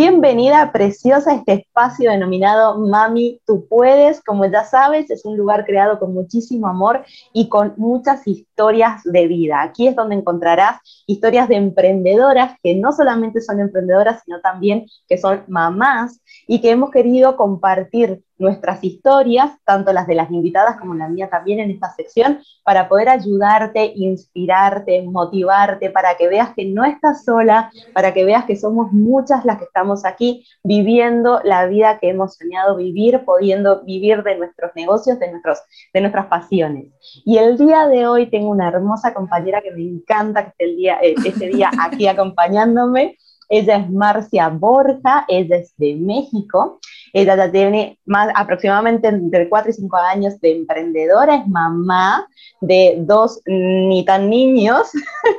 Bienvenida 0.00 0.70
preciosa 0.70 1.32
a 1.32 1.34
este 1.34 1.54
espacio 1.54 2.12
denominado 2.12 2.78
Mami, 2.78 3.40
tú 3.44 3.66
puedes. 3.68 4.22
Como 4.22 4.46
ya 4.46 4.62
sabes, 4.62 5.10
es 5.10 5.24
un 5.24 5.36
lugar 5.36 5.64
creado 5.66 5.98
con 5.98 6.14
muchísimo 6.14 6.68
amor 6.68 7.04
y 7.32 7.48
con 7.48 7.74
muchas 7.78 8.24
historias 8.24 9.02
de 9.02 9.26
vida. 9.26 9.60
Aquí 9.60 9.88
es 9.88 9.96
donde 9.96 10.14
encontrarás 10.14 10.78
historias 11.08 11.48
de 11.48 11.56
emprendedoras 11.56 12.56
que 12.62 12.76
no 12.76 12.92
solamente 12.92 13.40
son 13.40 13.58
emprendedoras, 13.58 14.22
sino 14.24 14.40
también 14.40 14.86
que 15.08 15.18
son 15.18 15.42
mamás 15.48 16.20
y 16.46 16.60
que 16.60 16.70
hemos 16.70 16.92
querido 16.92 17.36
compartir 17.36 18.22
nuestras 18.38 18.82
historias, 18.82 19.52
tanto 19.64 19.92
las 19.92 20.06
de 20.06 20.14
las 20.14 20.30
invitadas 20.30 20.78
como 20.78 20.94
la 20.94 21.08
mía 21.08 21.28
también 21.28 21.60
en 21.60 21.70
esta 21.70 21.92
sección, 21.94 22.40
para 22.62 22.88
poder 22.88 23.08
ayudarte, 23.08 23.92
inspirarte, 23.94 25.02
motivarte, 25.02 25.90
para 25.90 26.16
que 26.16 26.28
veas 26.28 26.54
que 26.54 26.64
no 26.64 26.84
estás 26.84 27.24
sola, 27.24 27.70
para 27.92 28.14
que 28.14 28.24
veas 28.24 28.44
que 28.44 28.56
somos 28.56 28.92
muchas 28.92 29.44
las 29.44 29.58
que 29.58 29.64
estamos 29.64 30.04
aquí 30.04 30.46
viviendo 30.62 31.40
la 31.44 31.66
vida 31.66 31.98
que 31.98 32.10
hemos 32.10 32.36
soñado 32.36 32.76
vivir, 32.76 33.24
pudiendo 33.24 33.82
vivir 33.84 34.22
de 34.22 34.36
nuestros 34.36 34.70
negocios, 34.74 35.18
de, 35.18 35.30
nuestros, 35.30 35.58
de 35.92 36.00
nuestras 36.00 36.26
pasiones. 36.26 36.86
Y 37.24 37.38
el 37.38 37.58
día 37.58 37.86
de 37.86 38.06
hoy 38.06 38.30
tengo 38.30 38.50
una 38.50 38.68
hermosa 38.68 39.12
compañera 39.14 39.60
que 39.60 39.72
me 39.72 39.82
encanta 39.82 40.44
que 40.44 40.48
esté 40.50 40.64
el 40.64 40.76
día, 40.76 40.98
eh, 41.02 41.14
este 41.24 41.48
día 41.48 41.70
aquí 41.80 42.06
acompañándome. 42.08 43.16
Ella 43.48 43.76
es 43.76 43.90
Marcia 43.90 44.48
Borja, 44.48 45.24
ella 45.28 45.56
es 45.56 45.74
de 45.76 45.94
México. 45.96 46.80
Ella 47.12 47.36
ya 47.36 47.50
tiene 47.50 47.98
más, 48.04 48.28
aproximadamente 48.34 49.08
entre 49.08 49.48
4 49.48 49.70
y 49.70 49.74
5 49.74 49.96
años 49.96 50.40
de 50.40 50.52
emprendedora, 50.52 51.36
es 51.36 51.48
mamá 51.48 52.26
de 52.60 52.96
dos 53.00 53.40
ni 53.46 54.04
tan 54.04 54.28
niños, 54.28 54.90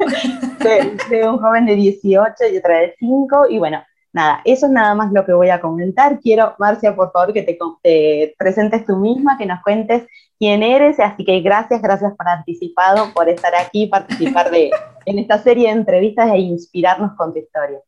de, 1.10 1.28
un 1.28 1.38
joven 1.40 1.66
de 1.66 1.76
18 1.76 2.34
y 2.52 2.58
otra 2.58 2.80
de 2.80 2.96
5. 2.98 3.50
Y 3.50 3.60
bueno, 3.60 3.84
nada, 4.14 4.42
eso 4.46 4.66
es 4.66 4.72
nada 4.72 4.96
más 4.96 5.12
lo 5.12 5.26
que 5.26 5.34
voy 5.34 5.50
a 5.50 5.62
comentar. 5.62 6.20
Quiero, 6.20 6.56
Marcia, 6.58 6.96
por 6.96 7.12
favor, 7.12 7.34
que 7.34 7.44
te, 7.44 7.58
te, 7.84 8.36
presentes 8.38 8.86
tú 8.86 8.98
misma, 8.98 9.38
que 9.38 9.46
nos 9.46 9.62
cuentes 9.62 10.08
quién 10.40 10.64
eres. 10.64 11.00
Así 11.00 11.23
que 11.23 11.42
gracias, 11.42 11.82
gracias 11.82 12.14
por 12.16 12.28
anticipado, 12.28 13.14
por 13.14 13.30
estar 13.30 13.54
aquí, 13.56 13.86
participar 13.88 14.50
de, 14.50 14.72
en 15.06 15.20
esta 15.20 15.38
serie 15.38 15.68
de 15.68 15.73
entrevistas 15.73 16.32
e 16.32 16.40
inspirarnos 16.40 17.12
con 17.16 17.34
tu 17.34 17.40
historia. 17.40 17.80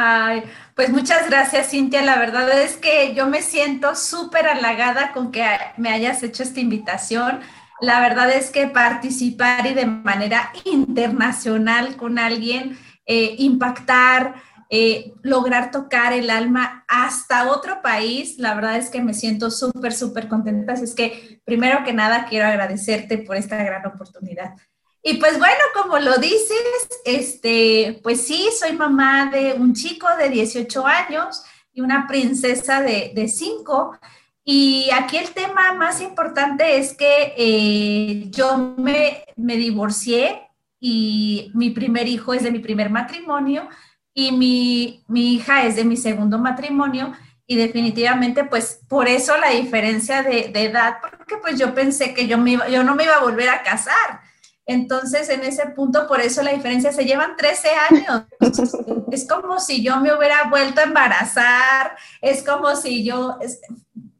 Ay, 0.00 0.44
pues 0.76 0.90
muchas 0.90 1.28
gracias, 1.28 1.70
Cintia. 1.70 2.02
La 2.02 2.20
verdad 2.20 2.48
es 2.62 2.76
que 2.76 3.14
yo 3.16 3.26
me 3.26 3.42
siento 3.42 3.96
súper 3.96 4.46
halagada 4.46 5.10
con 5.12 5.32
que 5.32 5.44
me 5.76 5.90
hayas 5.90 6.22
hecho 6.22 6.44
esta 6.44 6.60
invitación. 6.60 7.40
La 7.80 7.98
verdad 7.98 8.30
es 8.30 8.50
que 8.50 8.68
participar 8.68 9.66
y 9.66 9.74
de 9.74 9.86
manera 9.86 10.52
internacional 10.64 11.96
con 11.96 12.20
alguien, 12.20 12.78
eh, 13.06 13.34
impactar, 13.38 14.36
eh, 14.70 15.14
lograr 15.22 15.72
tocar 15.72 16.12
el 16.12 16.30
alma 16.30 16.84
hasta 16.86 17.50
otro 17.50 17.82
país, 17.82 18.38
la 18.38 18.54
verdad 18.54 18.76
es 18.76 18.90
que 18.90 19.02
me 19.02 19.14
siento 19.14 19.50
súper, 19.50 19.92
súper 19.92 20.28
contenta. 20.28 20.74
Así 20.74 20.84
es 20.84 20.94
que, 20.94 21.40
primero 21.44 21.82
que 21.82 21.92
nada, 21.92 22.26
quiero 22.26 22.46
agradecerte 22.46 23.18
por 23.18 23.36
esta 23.36 23.56
gran 23.64 23.84
oportunidad. 23.84 24.54
Y 25.02 25.14
pues 25.14 25.38
bueno, 25.38 25.60
como 25.74 25.98
lo 25.98 26.18
dices, 26.18 26.88
este, 27.04 28.00
pues 28.02 28.26
sí, 28.26 28.48
soy 28.58 28.72
mamá 28.72 29.30
de 29.32 29.54
un 29.54 29.74
chico 29.74 30.06
de 30.18 30.28
18 30.28 30.86
años 30.86 31.42
y 31.72 31.80
una 31.80 32.06
princesa 32.06 32.82
de, 32.82 33.12
de 33.14 33.28
5. 33.28 33.98
Y 34.44 34.90
aquí 34.92 35.18
el 35.18 35.30
tema 35.30 35.74
más 35.74 36.00
importante 36.00 36.78
es 36.78 36.94
que 36.94 37.34
eh, 37.36 38.30
yo 38.30 38.74
me, 38.76 39.24
me 39.36 39.56
divorcié 39.56 40.48
y 40.80 41.50
mi 41.54 41.70
primer 41.70 42.08
hijo 42.08 42.34
es 42.34 42.42
de 42.42 42.50
mi 42.50 42.58
primer 42.58 42.90
matrimonio 42.90 43.68
y 44.14 44.32
mi, 44.32 45.04
mi, 45.06 45.34
hija 45.34 45.64
es 45.64 45.76
de 45.76 45.84
mi 45.84 45.96
segundo 45.96 46.38
matrimonio 46.38 47.12
y 47.46 47.56
definitivamente 47.56 48.44
pues 48.44 48.80
por 48.88 49.06
eso 49.06 49.36
la 49.36 49.50
diferencia 49.50 50.22
de, 50.22 50.48
de 50.48 50.64
edad, 50.64 50.96
porque 51.00 51.36
pues 51.36 51.58
yo 51.58 51.74
pensé 51.74 52.14
que 52.14 52.26
yo, 52.26 52.38
me 52.38 52.58
yo 52.70 52.82
no 52.82 52.94
me 52.94 53.04
iba 53.04 53.14
a 53.14 53.22
volver 53.22 53.48
a 53.48 53.62
casar. 53.62 54.27
Entonces, 54.68 55.30
en 55.30 55.42
ese 55.44 55.66
punto, 55.68 56.06
por 56.06 56.20
eso 56.20 56.42
la 56.42 56.52
diferencia, 56.52 56.92
se 56.92 57.06
llevan 57.06 57.36
13 57.36 57.68
años. 57.90 58.24
es 59.10 59.26
como 59.26 59.58
si 59.60 59.82
yo 59.82 59.98
me 59.98 60.14
hubiera 60.14 60.44
vuelto 60.50 60.82
a 60.82 60.84
embarazar, 60.84 61.96
es 62.20 62.44
como 62.44 62.76
si 62.76 63.02
yo, 63.02 63.38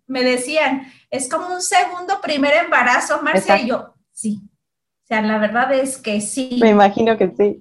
me 0.06 0.24
decían, 0.24 0.90
es 1.10 1.28
como 1.28 1.48
un 1.48 1.60
segundo 1.60 2.18
primer 2.22 2.54
embarazo, 2.64 3.20
Marcia, 3.22 3.60
y 3.60 3.68
yo, 3.68 3.92
sí. 4.10 4.40
O 5.04 5.06
sea, 5.06 5.20
la 5.20 5.36
verdad 5.36 5.70
es 5.74 5.98
que 5.98 6.18
sí. 6.22 6.58
Me 6.62 6.70
imagino 6.70 7.18
que 7.18 7.30
sí. 7.36 7.60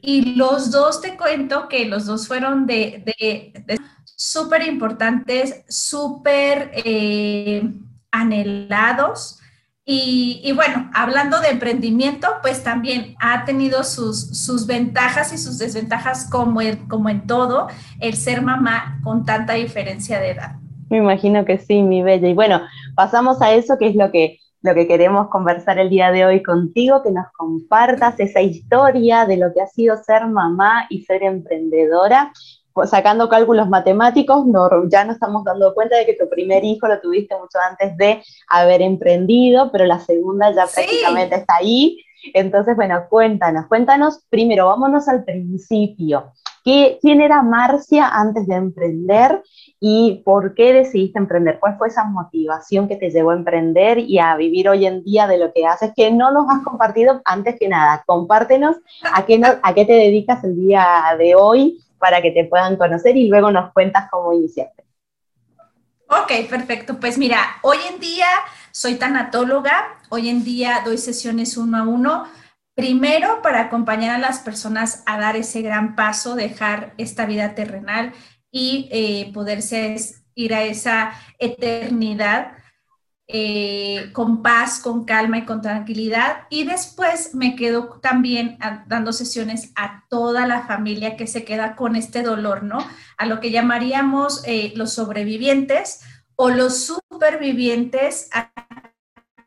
Y 0.00 0.36
los 0.36 0.70
dos, 0.70 1.00
te 1.00 1.16
cuento 1.16 1.68
que 1.68 1.84
los 1.86 2.06
dos 2.06 2.28
fueron 2.28 2.64
de, 2.64 3.02
de, 3.18 3.80
súper 4.04 4.62
importantes, 4.68 5.64
súper 5.68 6.70
eh, 6.74 7.68
anhelados 8.12 9.40
y, 9.86 10.50
bueno, 10.54 10.90
hablando 10.94 11.40
de 11.40 11.48
emprendimiento, 11.48 12.28
pues 12.40 12.64
también 12.64 13.14
ha 13.20 13.44
tenido 13.44 13.84
sus, 13.84 14.38
sus 14.38 14.66
ventajas 14.66 15.32
y 15.34 15.38
sus 15.38 15.58
desventajas 15.58 16.28
como, 16.30 16.60
como 16.88 17.10
en 17.10 17.26
todo 17.26 17.68
el 18.00 18.14
ser 18.14 18.40
mamá 18.40 18.98
con 19.04 19.26
tanta 19.26 19.52
diferencia 19.52 20.20
de 20.20 20.30
edad. 20.30 20.56
Me 20.88 20.96
imagino 20.98 21.44
que 21.44 21.58
sí, 21.58 21.82
mi 21.82 22.02
bella. 22.02 22.28
Y 22.28 22.34
bueno, 22.34 22.62
pasamos 22.94 23.42
a 23.42 23.52
eso 23.52 23.76
que 23.76 23.88
es 23.88 23.94
lo 23.94 24.10
que, 24.10 24.38
lo 24.62 24.74
que 24.74 24.86
queremos 24.86 25.28
conversar 25.28 25.78
el 25.78 25.90
día 25.90 26.10
de 26.10 26.24
hoy 26.24 26.42
contigo, 26.42 27.02
que 27.02 27.10
nos 27.10 27.26
compartas 27.36 28.18
esa 28.20 28.40
historia 28.40 29.26
de 29.26 29.36
lo 29.36 29.52
que 29.52 29.60
ha 29.60 29.66
sido 29.66 29.98
ser 29.98 30.26
mamá 30.26 30.86
y 30.88 31.02
ser 31.02 31.22
emprendedora 31.22 32.32
sacando 32.84 33.28
cálculos 33.28 33.68
matemáticos, 33.68 34.46
no, 34.46 34.68
ya 34.88 35.04
nos 35.04 35.14
estamos 35.14 35.44
dando 35.44 35.74
cuenta 35.74 35.96
de 35.96 36.06
que 36.06 36.14
tu 36.14 36.28
primer 36.28 36.64
hijo 36.64 36.88
lo 36.88 37.00
tuviste 37.00 37.34
mucho 37.36 37.58
antes 37.68 37.96
de 37.96 38.22
haber 38.48 38.82
emprendido, 38.82 39.70
pero 39.70 39.84
la 39.84 40.00
segunda 40.00 40.50
ya 40.50 40.66
prácticamente 40.66 41.36
está 41.36 41.56
ahí. 41.56 41.98
Entonces, 42.32 42.74
bueno, 42.74 43.04
cuéntanos, 43.08 43.66
cuéntanos 43.66 44.24
primero, 44.30 44.66
vámonos 44.66 45.08
al 45.08 45.24
principio. 45.24 46.32
¿Qué, 46.64 46.98
¿Quién 47.02 47.20
era 47.20 47.42
Marcia 47.42 48.08
antes 48.08 48.46
de 48.46 48.54
emprender 48.54 49.42
y 49.78 50.22
por 50.24 50.54
qué 50.54 50.72
decidiste 50.72 51.18
emprender? 51.18 51.60
¿Cuál 51.60 51.76
fue 51.76 51.88
esa 51.88 52.04
motivación 52.04 52.88
que 52.88 52.96
te 52.96 53.10
llevó 53.10 53.32
a 53.32 53.36
emprender 53.36 53.98
y 53.98 54.18
a 54.18 54.34
vivir 54.36 54.70
hoy 54.70 54.86
en 54.86 55.04
día 55.04 55.26
de 55.26 55.36
lo 55.36 55.52
que 55.52 55.66
haces? 55.66 55.92
Que 55.94 56.10
no 56.10 56.32
nos 56.32 56.46
has 56.48 56.64
compartido 56.64 57.20
antes 57.26 57.56
que 57.60 57.68
nada. 57.68 58.02
Compártenos 58.06 58.76
a 59.12 59.26
qué, 59.26 59.42
a 59.44 59.74
qué 59.74 59.84
te 59.84 59.92
dedicas 59.92 60.42
el 60.42 60.56
día 60.56 60.86
de 61.18 61.34
hoy 61.34 61.83
para 62.04 62.20
que 62.20 62.32
te 62.32 62.44
puedan 62.44 62.76
conocer 62.76 63.16
y 63.16 63.28
luego 63.28 63.50
nos 63.50 63.72
cuentas 63.72 64.10
cómo 64.10 64.34
iniciaste. 64.34 64.84
Ok, 66.06 66.50
perfecto. 66.50 67.00
Pues 67.00 67.16
mira, 67.16 67.38
hoy 67.62 67.78
en 67.90 67.98
día 67.98 68.26
soy 68.72 68.96
tanatóloga, 68.96 69.98
hoy 70.10 70.28
en 70.28 70.44
día 70.44 70.82
doy 70.84 70.98
sesiones 70.98 71.56
uno 71.56 71.78
a 71.78 71.82
uno, 71.84 72.28
primero 72.74 73.40
para 73.40 73.62
acompañar 73.62 74.16
a 74.16 74.18
las 74.18 74.40
personas 74.40 75.02
a 75.06 75.18
dar 75.18 75.36
ese 75.36 75.62
gran 75.62 75.96
paso, 75.96 76.34
dejar 76.34 76.92
esta 76.98 77.24
vida 77.24 77.54
terrenal 77.54 78.12
y 78.50 78.90
eh, 78.92 79.32
poderse 79.32 79.96
ir 80.34 80.52
a 80.52 80.62
esa 80.64 81.14
eternidad 81.38 82.52
eh, 83.26 84.10
con 84.12 84.42
paz, 84.42 84.80
con 84.80 85.06
calma 85.06 85.38
y 85.38 85.44
con 85.46 85.62
tranquilidad. 85.62 86.46
Y 86.50 86.64
después 86.64 87.34
me 87.34 87.56
quedo 87.56 87.98
también 88.00 88.58
dando 88.86 89.12
sesiones 89.14 89.72
a 89.76 90.04
toda 90.10 90.46
la 90.46 90.66
familia 90.66 91.16
que 91.16 91.26
se 91.26 91.44
queda 91.44 91.74
con 91.74 91.96
este 91.96 92.22
dolor, 92.22 92.62
¿no? 92.62 92.86
A 93.16 93.26
lo 93.26 93.40
que 93.40 93.50
llamaríamos 93.50 94.42
eh, 94.46 94.72
los 94.76 94.92
sobrevivientes 94.92 96.00
o 96.36 96.50
los 96.50 96.84
supervivientes, 96.84 98.28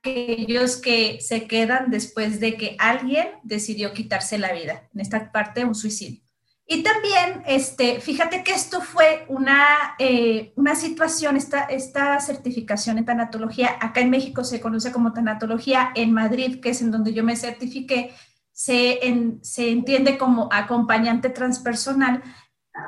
aquellos 0.01 0.78
que 0.78 1.19
se 1.22 1.48
quedan 1.48 1.92
después 1.92 2.40
de 2.40 2.56
que 2.57 2.75
alguien 2.80 3.28
decidió 3.44 3.94
quitarse 3.94 4.40
la 4.40 4.54
vida. 4.54 4.90
En 4.94 5.01
esta 5.01 5.31
parte, 5.31 5.66
un 5.66 5.75
suicidio. 5.75 6.26
Y 6.69 6.84
también, 6.84 7.44
este, 7.46 8.02
fíjate 8.02 8.44
que 8.44 8.52
esto 8.52 8.81
fue 8.81 9.24
una, 9.30 9.96
eh, 10.00 10.52
una 10.58 10.75
situación, 10.75 11.38
esta, 11.38 11.62
esta 11.62 12.19
certificación 12.19 12.98
en 12.98 13.06
tanatología, 13.06 13.78
acá 13.80 14.02
en 14.02 14.10
México 14.10 14.44
se 14.44 14.60
conoce 14.60 14.92
como 14.92 15.14
tanatología, 15.14 15.92
en 15.96 16.12
Madrid, 16.12 16.60
que 16.60 16.72
es 16.72 16.81
en 16.81 16.92
donde 16.92 17.14
yo 17.14 17.24
me 17.24 17.38
certifiqué, 17.38 18.14
se, 18.52 19.00
se 19.44 19.69
entiende 19.69 20.18
como 20.18 20.50
acompañante 20.52 21.30
transpersonal. 21.30 22.22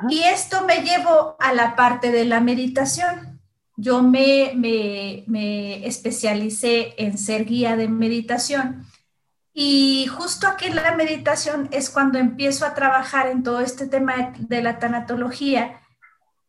Y 0.10 0.24
esto 0.24 0.66
me 0.66 0.82
llevó 0.82 1.38
a 1.40 1.54
la 1.54 1.78
parte 1.78 2.12
de 2.12 2.25
la 2.25 2.42
meditación. 2.42 3.40
Yo 3.78 4.04
me, 4.04 4.52
me, 4.56 5.24
me 5.28 5.88
especialicé 5.88 6.96
en 6.98 7.18
ser 7.18 7.46
guía 7.46 7.78
de 7.78 7.88
meditación 7.88 8.88
Y 9.62 10.08
justo 10.08 10.48
aquí 10.48 10.68
en 10.68 10.76
la 10.78 10.96
meditación 10.96 11.68
es 11.72 11.90
cuando 11.90 12.18
empiezo 12.18 12.66
a 12.66 12.74
trabajar 12.74 13.28
en 13.28 13.44
todo 13.44 13.60
este 13.60 13.88
tema 13.88 14.32
de 14.38 14.62
la 14.62 14.80
tanatología. 14.80 15.82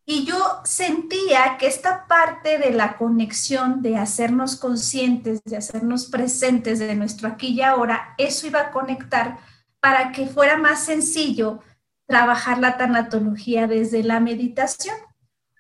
Y 0.07 0.25
yo 0.25 0.61
sentía 0.63 1.57
que 1.59 1.67
esta 1.67 2.07
parte 2.07 2.59
de 2.59 2.71
la 2.71 2.97
conexión, 2.97 3.83
de 3.83 3.97
hacernos 3.97 4.55
conscientes, 4.55 5.43
de 5.43 5.57
hacernos 5.57 6.07
presentes 6.07 6.79
de 6.79 6.95
nuestro 6.95 7.27
aquí 7.27 7.49
y 7.49 7.63
ahora, 7.63 8.15
eso 8.17 8.47
iba 8.47 8.61
a 8.61 8.71
conectar 8.71 9.39
para 9.81 10.13
que 10.13 10.29
fuera 10.29 10.57
más 10.57 10.85
sencillo 10.85 11.59
trabajar 12.07 12.61
la 12.61 12.77
tanatología 12.77 13.67
desde 13.67 14.05
la 14.05 14.21
meditación. 14.21 14.95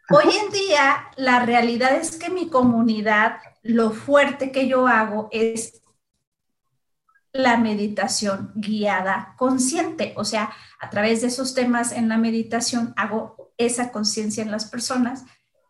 Hoy 0.08 0.36
en 0.40 0.52
día, 0.52 1.10
la 1.16 1.44
realidad 1.44 1.96
es 1.96 2.16
que 2.16 2.30
mi 2.30 2.48
comunidad, 2.48 3.38
lo 3.64 3.90
fuerte 3.90 4.52
que 4.52 4.68
yo 4.68 4.86
hago 4.86 5.28
es 5.32 5.79
la 7.32 7.56
meditación 7.56 8.52
guiada 8.54 9.34
consciente, 9.36 10.14
o 10.16 10.24
sea, 10.24 10.50
a 10.80 10.90
través 10.90 11.20
de 11.20 11.28
esos 11.28 11.54
temas 11.54 11.92
en 11.92 12.08
la 12.08 12.18
meditación 12.18 12.92
hago 12.96 13.52
esa 13.56 13.92
conciencia 13.92 14.42
en 14.42 14.50
las 14.50 14.64
personas 14.64 15.24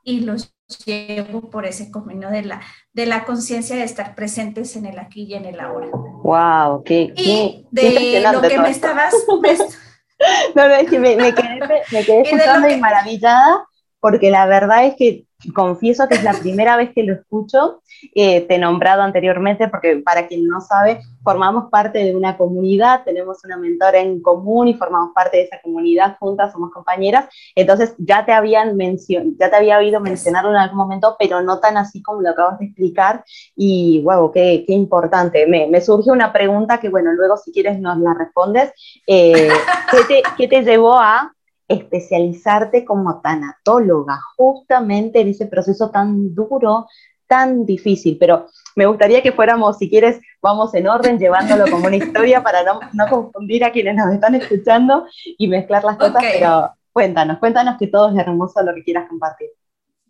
y 0.04 0.20
los 0.20 0.54
llevo 0.86 1.50
por 1.50 1.66
ese 1.66 1.90
camino 1.90 2.30
de 2.30 2.42
la, 2.42 2.60
de 2.92 3.06
la 3.06 3.24
conciencia 3.24 3.76
de 3.76 3.84
estar 3.84 4.14
presentes 4.14 4.76
en 4.76 4.86
el 4.86 4.98
aquí 4.98 5.24
y 5.24 5.34
en 5.34 5.44
el 5.44 5.60
ahora. 5.60 5.88
¡Wow! 5.92 6.84
¡Qué, 6.84 7.12
y 7.16 7.66
de 7.70 8.20
lo 8.20 8.40
que 8.40 8.58
me 8.58 8.70
estabas... 8.70 9.12
no, 10.54 10.68
no, 10.68 10.74
es 10.74 10.88
que 10.88 10.98
me, 10.98 11.16
quedé, 11.16 11.60
me 11.92 12.04
quedé 12.04 12.20
escuchando 12.24 12.68
y 12.70 12.80
maravillada 12.80 13.66
porque 14.00 14.30
la 14.30 14.46
verdad 14.46 14.86
es 14.86 14.94
que 14.96 15.26
confieso 15.54 16.08
que 16.08 16.14
es 16.14 16.25
la 16.25 16.34
primera 16.34 16.76
vez 16.76 16.90
que 16.94 17.02
lo 17.02 17.14
escucho, 17.14 17.82
eh, 18.14 18.42
te 18.42 18.54
he 18.54 18.58
nombrado 18.58 19.02
anteriormente, 19.02 19.69
porque 19.69 19.96
para 19.96 20.26
quien 20.26 20.46
no 20.46 20.60
sabe, 20.60 21.00
formamos 21.22 21.70
parte 21.70 21.98
de 21.98 22.14
una 22.14 22.37
comunidad, 22.37 23.02
tenemos 23.04 23.44
una 23.44 23.56
mentora 23.56 23.98
en 23.98 24.22
común 24.22 24.69
y 24.69 24.75
formamos 24.75 25.10
parte 25.14 25.38
de 25.38 25.42
esa 25.44 25.60
comunidad 25.62 26.16
juntas, 26.19 26.52
somos 26.52 26.70
compañeras, 26.72 27.26
entonces 27.54 27.94
ya 27.98 28.25
te 28.25 28.32
habían 28.32 28.76
mencionado, 28.76 29.32
ya 29.38 29.50
te 29.50 29.56
había 29.56 29.78
oído 29.78 30.00
mencionarlo 30.00 30.50
en 30.50 30.56
algún 30.56 30.78
momento, 30.78 31.16
pero 31.19 31.43
no 31.43 31.58
tan 31.58 31.76
así 31.76 32.02
como 32.02 32.22
lo 32.22 32.31
acabas 32.31 32.58
de 32.58 32.66
explicar, 32.66 33.25
y 33.56 34.02
wow, 34.02 34.31
qué, 34.32 34.64
qué 34.66 34.72
importante. 34.72 35.46
Me, 35.46 35.66
me 35.66 35.81
surge 35.81 36.10
una 36.10 36.32
pregunta 36.32 36.78
que, 36.78 36.88
bueno, 36.88 37.12
luego 37.12 37.36
si 37.36 37.52
quieres 37.52 37.78
nos 37.81 37.98
la 37.98 38.14
respondes. 38.14 38.72
Eh, 39.06 39.48
¿qué, 39.90 39.98
te, 40.08 40.22
¿Qué 40.36 40.48
te 40.48 40.62
llevó 40.62 40.98
a 40.98 41.32
especializarte 41.70 42.84
como 42.84 43.20
tanatóloga, 43.20 44.20
justamente 44.37 45.20
en 45.20 45.28
ese 45.28 45.46
proceso 45.46 45.90
tan 45.90 46.34
duro, 46.34 46.88
tan 47.28 47.64
difícil. 47.64 48.19
Pero 48.19 48.49
me 48.75 48.87
gustaría 48.87 49.22
que 49.22 49.32
fuéramos, 49.32 49.78
si 49.78 49.88
quieres, 49.88 50.20
vamos 50.43 50.75
en 50.75 50.88
orden, 50.88 51.19
llevándolo 51.19 51.70
como 51.70 51.87
una 51.87 51.96
historia 51.96 52.43
para 52.43 52.64
no, 52.64 52.81
confundir 53.08 53.64
a 53.64 53.70
quienes 53.70 53.94
nos 53.94 54.12
están 54.12 54.34
escuchando 54.34 55.06
y 55.38 55.46
mezclar 55.46 55.84
las 55.84 55.96
cosas, 55.96 56.22
pero 56.32 56.72
cuéntanos, 56.93 57.38
cuéntanos 57.38 57.78
que 57.78 57.87
todo 57.87 58.11
es 58.11 58.19
hermoso 58.19 58.62
lo 58.62 58.75
que 58.75 58.82
quieras 58.82 59.08
compartir. 59.08 59.50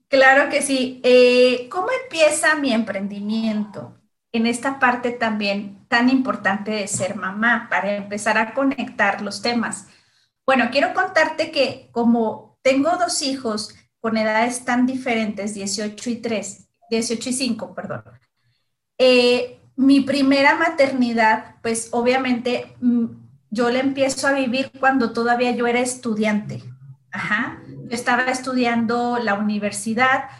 Claro 0.08 0.50
que 0.50 0.62
sí. 0.62 1.00
Eh, 1.04 1.68
¿Cómo 1.70 1.88
empieza 2.02 2.56
mi 2.56 2.72
emprendimiento? 2.72 3.92
En 4.32 4.46
esta 4.46 4.78
parte 4.78 5.10
también 5.10 5.86
tan 5.88 6.08
importante 6.08 6.70
de 6.70 6.86
ser 6.86 7.16
mamá, 7.16 7.66
para 7.68 7.96
empezar 7.96 8.38
a 8.38 8.54
conectar 8.54 9.20
los 9.20 9.42
temas. 9.42 9.88
Bueno, 10.50 10.70
quiero 10.72 10.94
contarte 10.94 11.52
que 11.52 11.90
como 11.92 12.58
tengo 12.62 12.90
dos 12.96 13.22
hijos 13.22 13.72
con 14.00 14.16
edades 14.16 14.64
tan 14.64 14.84
diferentes, 14.84 15.54
18 15.54 16.10
y 16.10 16.16
3, 16.16 16.68
18 16.90 17.30
y 17.30 17.32
5, 17.32 17.72
perdón, 17.72 18.02
eh, 18.98 19.60
mi 19.76 20.00
primera 20.00 20.56
maternidad, 20.56 21.54
pues 21.62 21.90
obviamente 21.92 22.74
mm, 22.80 23.04
yo 23.50 23.70
la 23.70 23.78
empiezo 23.78 24.26
a 24.26 24.32
vivir 24.32 24.72
cuando 24.80 25.12
todavía 25.12 25.52
yo 25.52 25.68
era 25.68 25.78
estudiante. 25.78 26.64
Ajá. 27.12 27.62
Yo 27.68 27.94
estaba 27.94 28.24
estudiando 28.24 29.20
la 29.22 29.34
universidad, 29.34 30.30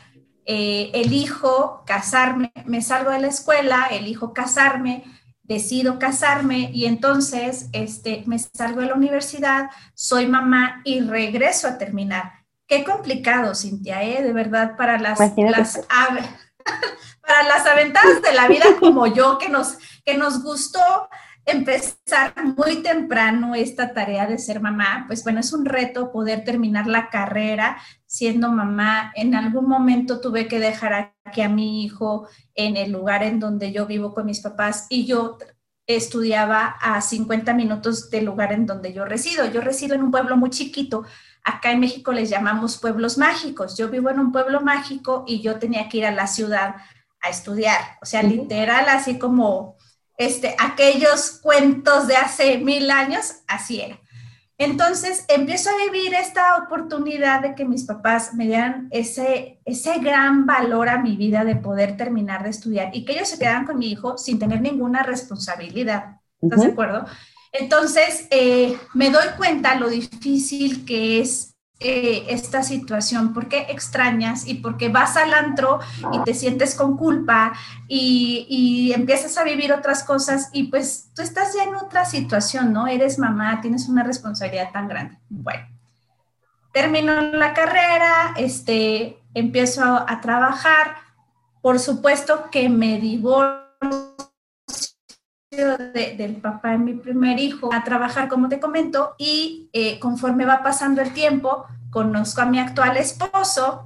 eh, 0.44 0.90
elijo 0.92 1.84
casarme, 1.86 2.50
me 2.64 2.82
salgo 2.82 3.12
de 3.12 3.20
la 3.20 3.28
escuela, 3.28 3.86
elijo 3.92 4.34
casarme, 4.34 5.04
decido 5.50 5.98
casarme 5.98 6.70
y 6.72 6.84
entonces 6.84 7.70
este, 7.72 8.22
me 8.26 8.38
salgo 8.38 8.82
de 8.82 8.86
la 8.86 8.94
universidad, 8.94 9.68
soy 9.94 10.28
mamá 10.28 10.80
y 10.84 11.00
regreso 11.00 11.66
a 11.66 11.76
terminar. 11.76 12.44
Qué 12.68 12.84
complicado, 12.84 13.52
Cintia, 13.56 14.04
¿eh? 14.04 14.22
de 14.22 14.32
verdad, 14.32 14.76
para 14.76 14.96
las, 14.96 15.18
las 15.18 15.80
para 17.20 17.42
las 17.48 17.66
aventadas 17.66 18.22
de 18.22 18.32
la 18.32 18.46
vida 18.46 18.64
como 18.78 19.08
yo, 19.08 19.38
que 19.38 19.48
nos, 19.48 19.76
que 20.04 20.16
nos 20.16 20.40
gustó 20.44 21.08
empezar 21.46 22.34
muy 22.56 22.82
temprano 22.82 23.54
esta 23.54 23.92
tarea 23.92 24.26
de 24.26 24.38
ser 24.38 24.60
mamá, 24.60 25.04
pues 25.06 25.24
bueno, 25.24 25.40
es 25.40 25.52
un 25.52 25.64
reto 25.64 26.12
poder 26.12 26.44
terminar 26.44 26.86
la 26.86 27.08
carrera 27.08 27.78
siendo 28.06 28.50
mamá. 28.50 29.12
En 29.14 29.34
algún 29.34 29.68
momento 29.68 30.20
tuve 30.20 30.48
que 30.48 30.58
dejar 30.58 31.14
aquí 31.24 31.40
a 31.40 31.48
mi 31.48 31.84
hijo 31.84 32.28
en 32.54 32.76
el 32.76 32.92
lugar 32.92 33.22
en 33.22 33.40
donde 33.40 33.72
yo 33.72 33.86
vivo 33.86 34.14
con 34.14 34.26
mis 34.26 34.40
papás 34.40 34.86
y 34.88 35.06
yo 35.06 35.38
estudiaba 35.86 36.76
a 36.80 37.00
50 37.00 37.52
minutos 37.54 38.10
del 38.10 38.26
lugar 38.26 38.52
en 38.52 38.66
donde 38.66 38.92
yo 38.92 39.04
resido. 39.04 39.50
Yo 39.50 39.60
resido 39.60 39.94
en 39.94 40.02
un 40.02 40.10
pueblo 40.10 40.36
muy 40.36 40.50
chiquito. 40.50 41.04
Acá 41.42 41.72
en 41.72 41.80
México 41.80 42.12
les 42.12 42.30
llamamos 42.30 42.78
pueblos 42.78 43.18
mágicos. 43.18 43.76
Yo 43.76 43.88
vivo 43.88 44.10
en 44.10 44.20
un 44.20 44.30
pueblo 44.30 44.60
mágico 44.60 45.24
y 45.26 45.40
yo 45.40 45.58
tenía 45.58 45.88
que 45.88 45.98
ir 45.98 46.06
a 46.06 46.12
la 46.12 46.26
ciudad 46.26 46.76
a 47.20 47.28
estudiar. 47.28 47.80
O 48.02 48.06
sea, 48.06 48.22
literal, 48.22 48.88
así 48.88 49.18
como 49.18 49.76
este, 50.20 50.54
aquellos 50.58 51.40
cuentos 51.42 52.06
de 52.06 52.14
hace 52.14 52.58
mil 52.58 52.90
años, 52.90 53.36
así 53.48 53.80
era. 53.80 53.98
Entonces 54.58 55.24
empiezo 55.28 55.70
a 55.70 55.90
vivir 55.90 56.12
esta 56.12 56.56
oportunidad 56.56 57.40
de 57.40 57.54
que 57.54 57.64
mis 57.64 57.84
papás 57.84 58.34
me 58.34 58.44
dieran 58.44 58.88
ese, 58.90 59.62
ese 59.64 59.98
gran 60.00 60.44
valor 60.44 60.90
a 60.90 60.98
mi 60.98 61.16
vida 61.16 61.44
de 61.44 61.56
poder 61.56 61.96
terminar 61.96 62.44
de 62.44 62.50
estudiar 62.50 62.94
y 62.94 63.06
que 63.06 63.12
ellos 63.12 63.28
se 63.28 63.38
quedaran 63.38 63.64
con 63.64 63.78
mi 63.78 63.90
hijo 63.90 64.18
sin 64.18 64.38
tener 64.38 64.60
ninguna 64.60 65.02
responsabilidad. 65.02 66.18
¿Estás 66.42 66.60
de 66.60 66.72
acuerdo? 66.72 67.06
Entonces 67.52 68.28
eh, 68.30 68.78
me 68.92 69.08
doy 69.08 69.26
cuenta 69.38 69.76
lo 69.76 69.88
difícil 69.88 70.84
que 70.84 71.22
es 71.22 71.49
eh, 71.82 72.26
esta 72.28 72.62
situación, 72.62 73.32
porque 73.32 73.66
extrañas 73.70 74.46
y 74.46 74.56
porque 74.56 74.90
vas 74.90 75.16
al 75.16 75.32
antro 75.32 75.80
y 76.12 76.22
te 76.24 76.34
sientes 76.34 76.74
con 76.74 76.98
culpa 76.98 77.54
y, 77.88 78.92
empiezas 78.94 79.38
a 79.38 79.44
vivir 79.44 79.72
otras 79.72 80.04
cosas 80.04 80.50
y 80.52 80.64
pues 80.64 81.10
tú 81.14 81.22
estás 81.22 81.54
ya 81.54 81.64
en 81.64 81.74
otra 81.74 82.04
situación, 82.04 82.74
¿no? 82.74 82.86
Eres 82.86 83.18
mamá, 83.18 83.62
tienes 83.62 83.88
una 83.88 84.02
responsabilidad 84.02 84.72
tan 84.72 84.88
grande. 84.88 85.16
Bueno, 85.30 85.66
termino 86.72 87.18
la 87.18 87.54
carrera, 87.54 88.34
este, 88.36 89.18
empiezo 89.32 89.82
a, 89.82 90.20
trabajar, 90.20 90.96
por 91.62 91.78
supuesto 91.78 92.50
que 92.50 92.68
me 92.68 93.00
divorcio 93.00 93.69
del 95.50 96.36
papá 96.36 96.70
de 96.70 96.78
mi 96.78 96.94
primer 96.94 97.40
hijo 97.40 97.74
a 97.74 97.82
trabajar, 97.82 98.28
como 98.28 98.48
te 98.48 98.60
comento, 98.60 99.16
y 99.18 99.68
eh, 99.72 99.98
conforme 99.98 100.44
va 100.44 100.62
pasando 100.62 101.02
el 101.02 101.12
tiempo, 101.12 101.66
conozco 101.90 102.42
a 102.42 102.46
mi 102.46 102.60
actual 102.60 102.96
esposo 102.96 103.84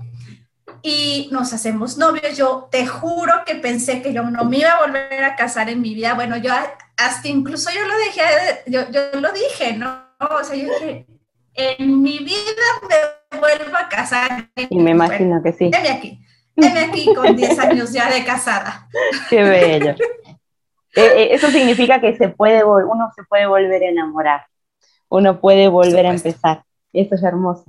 y 0.83 1.31
nos 1.33 1.55
hacemos 1.55 1.97
novios. 1.97 2.37
Yo 2.37 2.69
te 2.71 2.87
juro 2.87 3.33
que 3.47 3.55
pensé 3.55 4.03
que 4.03 4.13
yo 4.13 4.25
no 4.25 4.45
me 4.45 4.59
iba 4.59 4.73
a 4.73 4.87
volver 4.87 5.25
a 5.25 5.37
casar 5.37 5.71
en 5.71 5.81
mi 5.81 5.95
vida. 5.95 6.13
Bueno, 6.13 6.37
yo 6.37 6.53
hasta 6.99 7.29
incluso 7.29 7.71
yo 7.71 7.87
lo 7.89 7.97
dije, 7.97 8.23
yo, 8.67 8.91
yo 8.91 9.19
lo 9.19 9.33
dije, 9.33 9.73
¿no? 9.73 10.05
O 10.19 10.45
sea, 10.45 10.57
yo 10.57 10.69
dije, 10.69 11.07
en 11.55 12.03
mi 12.03 12.19
vida 12.19 12.63
me 13.31 13.39
vuelvo 13.39 13.77
a 13.79 13.89
casar. 13.89 14.51
Y 14.69 14.79
me 14.79 14.91
imagino 14.91 15.43
que 15.43 15.55
sí. 15.55 15.71
Deme 15.71 15.89
aquí, 15.89 16.21
deme 16.55 16.81
aquí 16.81 17.07
con 17.15 17.35
10 17.35 17.59
años 17.59 17.91
ya 17.91 18.11
de 18.11 18.23
casada. 18.23 18.87
Qué 19.31 19.43
bello. 19.43 19.95
Eh, 20.97 21.03
eh, 21.05 21.35
eso 21.35 21.49
significa 21.51 22.01
que 22.01 22.17
se 22.17 22.29
puede, 22.29 22.65
uno 22.65 23.11
se 23.15 23.25
puede 23.25 23.47
volver 23.47 23.83
a 23.83 23.89
enamorar, 23.89 24.47
uno 25.09 25.41
puede 25.41 25.69
volver 25.69 26.07
a 26.07 26.11
empezar. 26.11 26.65
Eso 26.93 27.17
es 27.17 27.23
hermoso. 27.23 27.65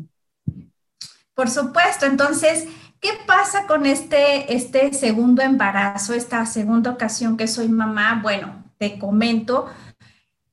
Por 1.34 1.50
supuesto, 1.50 2.05
entonces, 2.05 2.67
¿qué 3.00 3.10
pasa 3.25 3.65
con 3.67 3.86
este, 3.86 4.53
este 4.53 4.94
segundo 4.94 5.41
embarazo, 5.41 6.13
esta 6.13 6.46
segunda 6.46 6.91
ocasión 6.91 7.36
que 7.36 7.48
soy 7.48 7.67
mamá? 7.67 8.20
Bueno, 8.22 8.63
te 8.77 9.00
comento, 9.00 9.67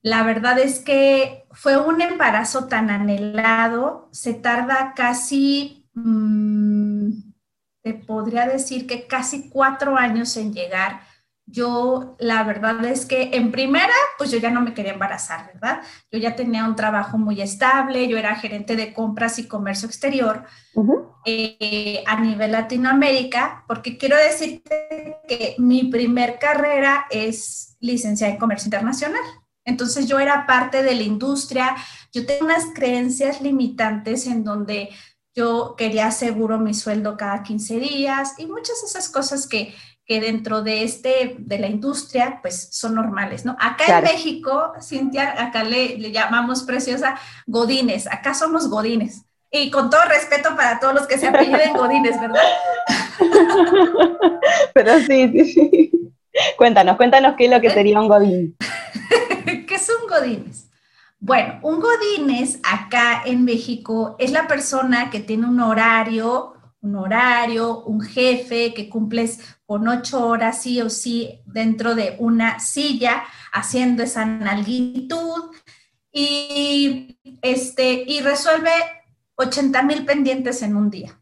la 0.01 0.23
verdad 0.23 0.59
es 0.59 0.79
que 0.79 1.45
fue 1.51 1.77
un 1.77 2.01
embarazo 2.01 2.67
tan 2.67 2.89
anhelado, 2.89 4.09
se 4.11 4.33
tarda 4.33 4.93
casi, 4.95 5.87
mm, 5.93 7.11
te 7.81 7.93
podría 7.93 8.45
decir 8.45 8.85
que 8.85 9.07
casi 9.07 9.49
cuatro 9.49 9.95
años 9.95 10.35
en 10.35 10.53
llegar 10.53 11.01
yo 11.45 12.15
la 12.19 12.43
verdad 12.43 12.83
es 12.85 13.05
que 13.05 13.31
en 13.33 13.51
primera, 13.51 13.93
pues 14.17 14.31
yo 14.31 14.37
ya 14.37 14.49
no 14.49 14.61
me 14.61 14.73
quería 14.73 14.93
embarazar, 14.93 15.47
¿verdad? 15.53 15.81
Yo 16.11 16.19
ya 16.19 16.35
tenía 16.35 16.65
un 16.65 16.75
trabajo 16.75 17.17
muy 17.17 17.41
estable, 17.41 18.07
yo 18.07 18.17
era 18.17 18.35
gerente 18.35 18.75
de 18.75 18.93
compras 18.93 19.39
y 19.39 19.47
comercio 19.47 19.87
exterior 19.87 20.45
eh, 21.25 22.03
a 22.07 22.19
nivel 22.19 22.53
Latinoamérica, 22.53 23.65
porque 23.67 23.97
quiero 23.97 24.15
decirte 24.17 25.17
que 25.27 25.55
mi 25.57 25.85
primer 25.85 26.39
carrera 26.39 27.05
es 27.09 27.75
licenciada 27.79 28.33
en 28.33 28.39
comercio 28.39 28.67
internacional. 28.67 29.21
Entonces 29.65 30.07
yo 30.07 30.19
era 30.19 30.45
parte 30.45 30.81
de 30.83 30.95
la 30.95 31.03
industria, 31.03 31.75
yo 32.11 32.25
tengo 32.25 32.45
unas 32.45 32.65
creencias 32.73 33.41
limitantes 33.41 34.27
en 34.27 34.43
donde 34.43 34.89
yo 35.35 35.75
quería 35.77 36.11
seguro 36.11 36.59
mi 36.59 36.73
sueldo 36.73 37.17
cada 37.17 37.43
15 37.43 37.79
días 37.79 38.33
y 38.37 38.45
muchas 38.45 38.81
de 38.81 38.87
esas 38.87 39.09
cosas 39.09 39.47
que, 39.47 39.73
que 40.05 40.19
dentro 40.19 40.61
de 40.61 40.83
este, 40.83 41.35
de 41.39 41.59
la 41.59 41.67
industria, 41.67 42.39
pues 42.41 42.69
son 42.71 42.95
normales, 42.95 43.45
¿no? 43.45 43.55
Acá 43.59 43.99
en 43.99 44.03
México, 44.03 44.73
Cintia, 44.81 45.41
acá 45.41 45.63
le, 45.63 45.97
le, 45.97 46.11
llamamos 46.11 46.63
preciosa 46.63 47.15
Godines, 47.47 48.07
acá 48.07 48.33
somos 48.33 48.69
Godines. 48.69 49.23
Y 49.49 49.69
con 49.69 49.89
todo 49.89 50.01
respeto 50.05 50.55
para 50.55 50.79
todos 50.79 50.93
los 50.93 51.07
que 51.07 51.17
se 51.17 51.27
apelliden 51.27 51.73
Godines, 51.77 52.19
¿verdad? 52.19 52.41
Pero 54.73 54.99
sí, 54.99 55.29
sí, 55.31 55.53
sí. 55.53 55.91
Cuéntanos, 56.57 56.97
cuéntanos 56.97 57.35
qué 57.37 57.45
es 57.45 57.51
lo 57.51 57.61
que 57.61 57.69
sería 57.69 57.99
un 57.99 58.07
Godín. 58.07 58.57
¿Qué 59.67 59.79
son 59.79 60.07
Godines? 60.09 60.69
Bueno, 61.19 61.59
un 61.61 61.79
Godines 61.79 62.59
acá 62.63 63.21
en 63.25 63.45
México 63.45 64.15
es 64.19 64.31
la 64.31 64.47
persona 64.47 65.09
que 65.09 65.19
tiene 65.19 65.47
un 65.47 65.59
horario, 65.59 66.55
un 66.83 66.95
horario, 66.97 67.79
un 67.85 68.01
jefe 68.01 68.73
que 68.73 68.89
cumples 68.89 69.39
con 69.65 69.87
ocho 69.87 70.27
horas 70.27 70.61
sí 70.61 70.81
o 70.81 70.89
sí 70.89 71.41
dentro 71.45 71.95
de 71.95 72.17
una 72.19 72.59
silla, 72.59 73.23
haciendo 73.53 74.03
esa 74.03 74.25
nalguitud 74.25 75.55
y, 76.11 77.17
este, 77.41 78.03
y 78.05 78.19
resuelve 78.19 78.69
80 79.35 79.81
mil 79.83 80.05
pendientes 80.05 80.61
en 80.61 80.75
un 80.75 80.89
día. 80.89 81.19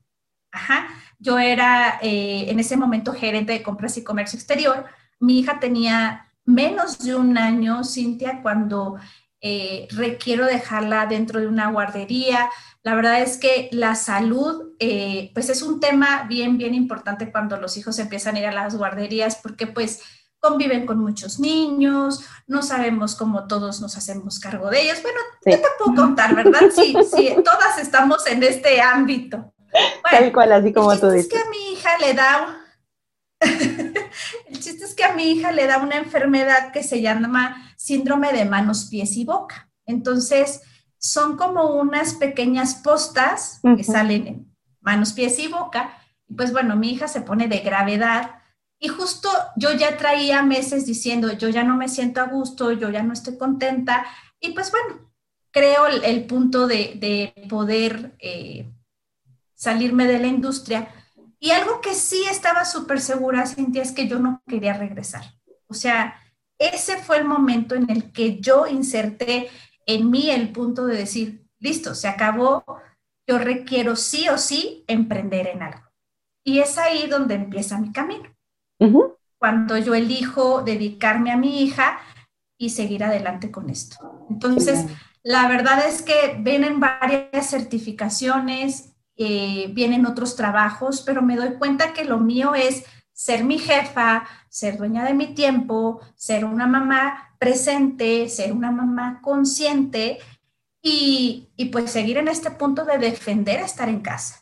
Ajá. 0.51 0.88
Yo 1.20 1.38
era 1.38 2.00
eh, 2.01 2.46
en 2.50 2.60
ese 2.60 2.75
momento 2.75 3.13
gerente 3.13 3.53
de 3.53 3.62
compras 3.62 3.96
y 3.98 4.03
comercio 4.03 4.38
exterior. 4.38 4.86
Mi 5.20 5.39
hija 5.39 5.60
tenía 5.60 6.27
menos 6.44 6.98
de 6.98 7.15
un 7.15 7.38
año, 7.38 7.84
Cintia, 7.84 8.41
cuando 8.41 8.98
eh, 9.41 9.88
requiero 9.91 10.45
dejarla 10.45 11.07
dentro 11.07 11.39
de 11.39 11.48
una 11.48 11.71
guardería. 11.71 12.50
La 12.83 12.95
verdad 12.95 13.21
es 13.21 13.38
que 13.38 13.69
la 13.71 13.95
salud, 13.95 14.74
eh, 14.79 15.31
pues 15.33 15.50
es 15.50 15.62
un 15.63 15.79
tema 15.79 16.25
bien, 16.29 16.57
bien 16.57 16.75
importante 16.75 17.31
cuando 17.31 17.57
los 17.57 17.75
hijos 17.77 17.98
empiezan 18.00 18.36
a 18.36 18.39
ir 18.39 18.45
a 18.45 18.51
las 18.51 18.75
guarderías, 18.75 19.38
porque 19.38 19.67
pues 19.67 20.01
conviven 20.39 20.88
con 20.88 21.00
muchos 21.00 21.39
niños, 21.39 22.21
no 22.48 22.63
sabemos 22.63 23.15
cómo 23.15 23.48
todos 23.48 23.79
nos 23.79 23.95
hacemos 23.95 24.39
cargo 24.39 24.69
de 24.69 24.81
ellos. 24.81 25.01
Bueno, 25.01 25.19
yo 25.45 25.57
te 25.57 25.67
puedo 25.77 25.95
contar, 25.95 26.36
¿verdad? 26.36 26.62
Sí, 26.74 26.95
sí, 27.15 27.36
todas 27.43 27.77
estamos 27.79 28.25
en 28.27 28.43
este 28.43 28.81
ámbito. 28.81 29.53
Tal 30.10 30.31
cual, 30.31 30.51
así 30.51 30.74
como 30.74 30.98
tú 30.98 31.10
dices. 31.10 31.31
Es 31.31 31.33
que 31.33 31.39
a 31.39 31.50
mi 31.50 31.74
hija 31.74 31.98
le 32.00 32.13
da... 32.13 32.57
el 34.50 34.60
chiste 34.60 34.86
es 34.86 34.93
que 34.93 35.03
a 35.03 35.13
mi 35.13 35.31
hija 35.31 35.51
le 35.51 35.65
da 35.65 35.77
una 35.77 35.98
enfermedad 35.98 36.71
que 36.71 36.83
se 36.83 37.01
llama 37.01 37.70
síndrome 37.81 38.31
de 38.31 38.45
manos, 38.45 38.85
pies 38.85 39.17
y 39.17 39.25
boca. 39.25 39.71
Entonces, 39.88 40.61
son 41.00 41.35
como 41.35 41.73
unas 41.73 42.13
pequeñas 42.13 42.75
postas 42.75 43.59
que 43.75 43.83
salen 43.83 44.27
en 44.27 44.55
manos, 44.81 45.13
pies 45.13 45.39
y 45.39 45.47
boca. 45.47 45.97
Y 46.27 46.35
pues 46.35 46.51
bueno, 46.51 46.75
mi 46.75 46.91
hija 46.91 47.07
se 47.07 47.21
pone 47.21 47.47
de 47.47 47.57
gravedad. 47.59 48.35
Y 48.77 48.88
justo 48.88 49.29
yo 49.55 49.73
ya 49.73 49.97
traía 49.97 50.43
meses 50.43 50.85
diciendo, 50.85 51.31
yo 51.33 51.50
ya 51.50 51.63
no 51.63 51.75
me 51.75 51.89
siento 51.89 52.21
a 52.21 52.25
gusto, 52.25 52.71
yo 52.71 52.91
ya 52.91 53.01
no 53.01 53.13
estoy 53.13 53.35
contenta. 53.39 54.05
Y 54.39 54.51
pues 54.51 54.69
bueno, 54.69 55.11
creo 55.50 55.88
el, 55.88 56.25
punto 56.25 56.67
de, 56.67 57.33
poder 57.50 58.15
eh, 58.19 58.71
salirme 59.55 60.05
de 60.05 60.19
la 60.19 60.27
industria. 60.27 60.88
Y 61.39 61.50
algo 61.50 61.81
que 61.81 61.95
sí 61.95 62.23
estaba 62.29 62.63
súper 62.63 63.01
segura, 63.01 63.47
Cintia, 63.47 63.81
es 63.81 63.91
que 63.91 64.07
yo 64.07 64.19
no 64.19 64.43
quería 64.47 64.73
regresar. 64.73 65.23
O 65.65 65.73
sea, 65.73 66.20
ese 66.62 66.98
fue 66.98 67.18
el 67.18 67.25
momento 67.25 67.75
en 67.75 67.89
el 67.89 68.12
que 68.12 68.39
yo 68.39 68.68
inserté 68.68 69.50
en 69.86 70.12
mí 70.12 70.30
el 70.30 70.51
punto 70.51 70.86
de 70.86 70.96
decir, 70.96 71.48
listo, 71.60 71.96
se 71.96 72.08
acabó, 72.08 72.63
yo 73.27 73.39
requiero 73.39 73.96
sí 73.96 74.30
o 74.30 74.38
sí 74.38 74.84
emprender 74.88 75.48
en 75.48 75.63
algo. 75.63 75.82
Y 76.44 76.60
es 76.60 76.77
ahí 76.77 77.08
donde 77.08 77.36
empieza 77.36 77.80
mi 77.80 77.91
camino. 77.91 78.30
Cuando 79.38 79.77
yo 79.77 79.96
elijo 79.96 80.62
dedicarme 80.62 81.32
a 81.32 81.38
mi 81.38 81.63
hija 81.63 82.00
y 82.58 82.70
seguir 82.70 83.03
adelante 83.03 83.51
con 83.51 83.70
esto. 83.70 83.98
Entonces, 84.30 84.86
la 85.24 85.48
verdad 85.48 85.88
es 85.88 86.01
que 86.01 86.38
vienen 86.39 86.80
varias 86.80 87.50
certificaciones, 87.50 88.94
eh, 89.18 89.70
vienen 89.74 90.06
otros 90.06 90.36
trabajos, 90.36 91.01
pero 91.01 91.22
me 91.22 91.36
doy 91.36 91.53
cuenta 91.56 91.94
que 91.94 92.06
lo 92.06 92.20
mío 92.20 92.56
es 92.56 92.86
ser 93.21 93.43
mi 93.43 93.59
jefa, 93.59 94.23
ser 94.49 94.77
dueña 94.77 95.05
de 95.05 95.13
mi 95.13 95.35
tiempo, 95.35 96.01
ser 96.15 96.43
una 96.43 96.65
mamá 96.65 97.35
presente, 97.37 98.27
ser 98.29 98.51
una 98.51 98.71
mamá 98.71 99.19
consciente 99.21 100.17
y, 100.81 101.47
pues 101.71 101.91
seguir 101.91 102.17
en 102.17 102.27
este 102.27 102.49
punto 102.49 102.83
de 102.83 102.97
defender 102.97 103.59
estar 103.59 103.89
en 103.89 103.99
casa. 103.99 104.41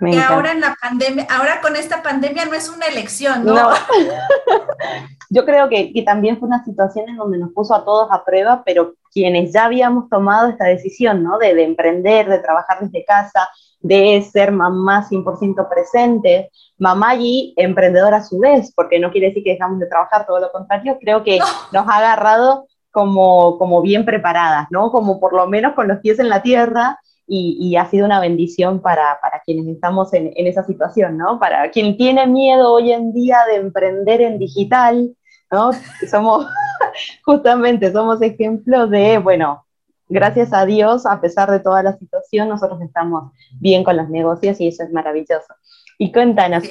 y 0.00 0.16
ahora 0.18 0.52
en 0.52 0.60
la 0.60 0.76
pandemia, 0.80 1.26
ahora 1.28 1.60
con 1.60 1.74
esta 1.74 2.00
pandemia 2.00 2.44
no 2.44 2.54
es 2.54 2.68
una 2.68 2.86
elección, 2.86 3.44
¿no? 3.44 3.70
Yo 5.30 5.44
creo 5.44 5.68
que, 5.68 5.92
que, 5.92 6.02
también 6.02 6.38
fue 6.38 6.46
una 6.46 6.64
situación 6.64 7.08
en 7.08 7.16
donde 7.16 7.38
nos 7.38 7.52
puso 7.52 7.74
a 7.74 7.84
todos 7.84 8.08
a 8.12 8.24
prueba, 8.24 8.62
pero 8.64 8.94
quienes 9.14 9.52
ya 9.52 9.66
habíamos 9.66 10.10
tomado 10.10 10.48
esta 10.48 10.64
decisión, 10.64 11.22
¿no? 11.22 11.38
De, 11.38 11.54
de 11.54 11.62
emprender, 11.62 12.28
de 12.28 12.40
trabajar 12.40 12.80
desde 12.80 13.04
casa, 13.04 13.48
de 13.80 14.22
ser 14.22 14.50
mamá 14.50 15.06
100% 15.08 15.68
presente, 15.68 16.50
mamá 16.78 17.14
y 17.14 17.54
emprendedora 17.56 18.16
a 18.16 18.24
su 18.24 18.38
vez, 18.38 18.72
porque 18.74 18.98
no 18.98 19.12
quiere 19.12 19.28
decir 19.28 19.44
que 19.44 19.52
dejamos 19.52 19.78
de 19.78 19.86
trabajar, 19.86 20.26
todo 20.26 20.40
lo 20.40 20.50
contrario, 20.50 20.98
creo 21.00 21.22
que 21.22 21.38
nos 21.72 21.86
ha 21.86 21.98
agarrado 21.98 22.66
como, 22.90 23.58
como 23.58 23.82
bien 23.82 24.04
preparadas, 24.04 24.68
¿no? 24.70 24.90
Como 24.90 25.20
por 25.20 25.34
lo 25.34 25.46
menos 25.46 25.74
con 25.74 25.86
los 25.86 25.98
pies 25.98 26.18
en 26.18 26.28
la 26.28 26.42
tierra 26.42 26.98
y, 27.26 27.76
ha 27.76 27.86
sido 27.86 28.04
una 28.04 28.20
bendición 28.20 28.80
para, 28.80 29.18
para 29.20 29.40
quienes 29.40 29.66
estamos 29.66 30.12
en, 30.12 30.32
en, 30.36 30.46
esa 30.46 30.64
situación, 30.64 31.16
¿no? 31.16 31.38
Para 31.38 31.70
quien 31.70 31.96
tiene 31.96 32.26
miedo 32.26 32.72
hoy 32.72 32.92
en 32.92 33.12
día 33.12 33.38
de 33.48 33.56
emprender 33.56 34.20
en 34.20 34.38
digital, 34.38 35.14
¿no? 35.50 35.70
Somos, 36.10 36.46
justamente, 37.24 37.92
somos 37.92 38.20
ejemplos 38.22 38.90
de, 38.90 39.18
bueno, 39.18 39.64
gracias 40.08 40.52
a 40.52 40.66
Dios, 40.66 41.06
a 41.06 41.20
pesar 41.20 41.50
de 41.50 41.60
toda 41.60 41.82
la 41.82 41.96
situación, 41.96 42.48
nosotros 42.48 42.80
estamos 42.82 43.32
bien 43.60 43.84
con 43.84 43.96
los 43.96 44.08
negocios 44.08 44.60
y 44.60 44.68
eso 44.68 44.82
es 44.82 44.92
maravilloso. 44.92 45.54
Y 45.98 46.12
cuéntanos, 46.12 46.64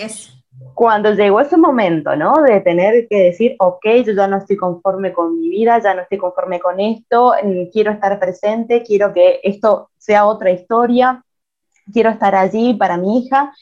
cuando 0.73 1.13
llegó 1.13 1.39
ese 1.39 1.57
momento, 1.57 2.15
¿no? 2.15 2.41
De 2.41 2.61
tener 2.61 3.07
que 3.07 3.17
decir, 3.17 3.55
ok, 3.59 3.85
yo 4.05 4.13
ya 4.13 4.27
no 4.27 4.37
estoy 4.37 4.57
conforme 4.57 5.13
con 5.13 5.39
mi 5.39 5.49
vida, 5.49 5.79
ya 5.81 5.93
no 5.93 6.01
estoy 6.01 6.17
conforme 6.17 6.59
con 6.59 6.79
esto, 6.79 7.33
quiero 7.71 7.91
estar 7.91 8.19
presente, 8.19 8.83
quiero 8.83 9.13
que 9.13 9.39
esto 9.43 9.89
sea 9.97 10.25
otra 10.25 10.51
historia, 10.51 11.23
quiero 11.91 12.09
estar 12.09 12.35
allí 12.35 12.73
para 12.73 12.97
mi 12.97 13.19
hija. 13.19 13.53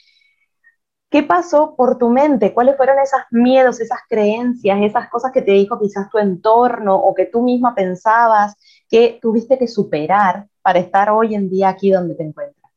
¿Qué 1.11 1.21
pasó 1.21 1.75
por 1.75 1.99
tu 1.99 2.09
mente? 2.09 2.53
¿Cuáles 2.53 2.77
fueron 2.77 2.97
esos 2.97 3.19
miedos, 3.29 3.79
esas 3.79 3.99
creencias, 4.09 4.79
esas 4.81 5.09
cosas 5.09 5.31
que 5.31 5.43
te 5.43 5.51
dijo 5.51 5.79
quizás 5.79 6.09
tu 6.09 6.17
entorno 6.17 6.95
o 6.95 7.13
que 7.13 7.25
tú 7.25 7.43
misma 7.43 7.75
pensabas? 7.75 8.55
que 8.91 9.19
tuviste 9.21 9.57
que 9.57 9.69
superar 9.69 10.47
para 10.61 10.79
estar 10.79 11.09
hoy 11.09 11.33
en 11.33 11.49
día 11.49 11.69
aquí 11.69 11.89
donde 11.89 12.13
te 12.13 12.23
encuentras? 12.23 12.71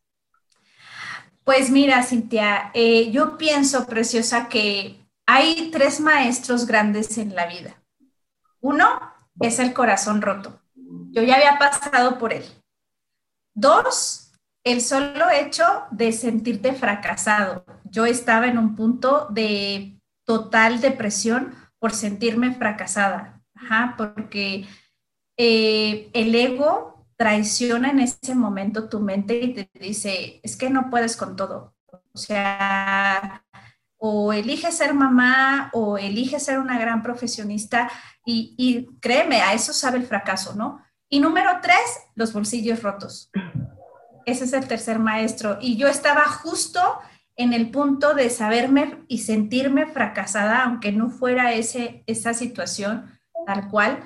Pues 1.43 1.71
mira, 1.71 2.03
Cintia, 2.05 2.71
eh, 2.73 3.11
yo 3.11 3.37
pienso, 3.37 3.85
preciosa, 3.85 4.49
que 4.49 5.05
hay 5.27 5.71
tres 5.73 6.01
maestros 6.01 6.67
grandes 6.67 7.19
en 7.19 7.35
la 7.35 7.47
vida. 7.47 7.83
Uno 8.61 8.87
es 9.41 9.59
el 9.59 9.75
corazón 9.75 10.23
roto. 10.23 10.61
Yo 11.11 11.23
ya 11.23 11.35
había 11.35 11.59
pasado 11.59 12.19
por 12.19 12.33
él. 12.33 12.45
Dos, 13.53 14.33
el 14.63 14.81
solo 14.81 15.29
hecho 15.31 15.65
de 15.91 16.13
sentirte 16.13 16.73
fracasado. 16.73 17.67
Yo 17.95 18.07
estaba 18.07 18.49
en 18.49 18.59
un 18.59 18.75
punto 18.75 19.29
de 19.31 20.01
total 20.25 20.81
depresión 20.81 21.55
por 21.79 21.93
sentirme 21.93 22.53
fracasada, 22.53 23.41
porque 23.97 24.67
eh, 25.37 26.11
el 26.13 26.35
ego 26.35 27.07
traiciona 27.17 27.91
en 27.91 28.01
ese 28.01 28.35
momento 28.35 28.89
tu 28.89 28.99
mente 28.99 29.39
y 29.39 29.55
te 29.55 29.71
dice, 29.79 30.41
es 30.43 30.57
que 30.57 30.71
no 30.71 30.91
puedes 30.91 31.17
con 31.17 31.37
todo. 31.37 31.77
O 32.13 32.19
sea, 32.19 33.45
o 33.97 34.33
elige 34.33 34.73
ser 34.73 34.93
mamá 34.93 35.71
o 35.73 35.97
elige 35.97 36.41
ser 36.41 36.59
una 36.59 36.81
gran 36.81 37.01
profesionista 37.01 37.89
y, 38.27 38.57
y 38.59 38.99
créeme, 38.99 39.41
a 39.41 39.55
eso 39.55 39.73
sabe 39.73 39.99
el 39.99 40.07
fracaso, 40.07 40.57
¿no? 40.57 40.83
Y 41.09 41.21
número 41.21 41.61
tres, 41.63 41.79
los 42.17 42.33
bolsillos 42.33 42.83
rotos. 42.83 43.31
Ese 44.27 44.47
es 44.47 44.53
el 44.53 44.67
tercer 44.67 44.99
maestro. 44.99 45.59
Y 45.61 45.77
yo 45.77 45.87
estaba 45.87 46.25
justo 46.25 46.81
en 47.37 47.53
el 47.53 47.71
punto 47.71 48.15
de 48.15 48.31
saberme 48.31 49.05
y 49.09 49.19
sentirme 49.19 49.87
fracasada, 49.87 50.65
aunque 50.65 50.93
no 50.93 51.11
fuera 51.11 51.53
ese, 51.53 52.05
esa 52.07 52.35
situación 52.35 53.07
tal 53.47 53.69
cual, 53.69 54.05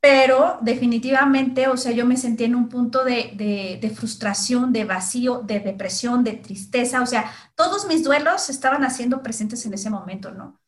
pero 0.00 0.58
definitivamente, 0.62 1.68
o 1.68 1.76
sea, 1.76 1.92
yo 1.92 2.06
me 2.06 2.16
sentí 2.16 2.44
en 2.44 2.54
un 2.54 2.70
punto 2.70 3.04
de, 3.04 3.78
de, 3.80 3.90
frustración, 3.90 4.72
de 4.72 4.84
vacío, 4.84 5.42
de 5.42 5.60
depresión, 5.60 6.24
de 6.24 6.32
tristeza, 6.32 7.02
o 7.02 7.06
sea, 7.06 7.30
todos 7.54 7.86
mis 7.86 8.02
duelos 8.02 8.48
estaban 8.48 8.82
haciendo 8.82 9.22
presentes 9.22 9.64
en 9.66 9.74
ese 9.74 9.90
momento, 9.90 10.30
¿no? 10.30 10.58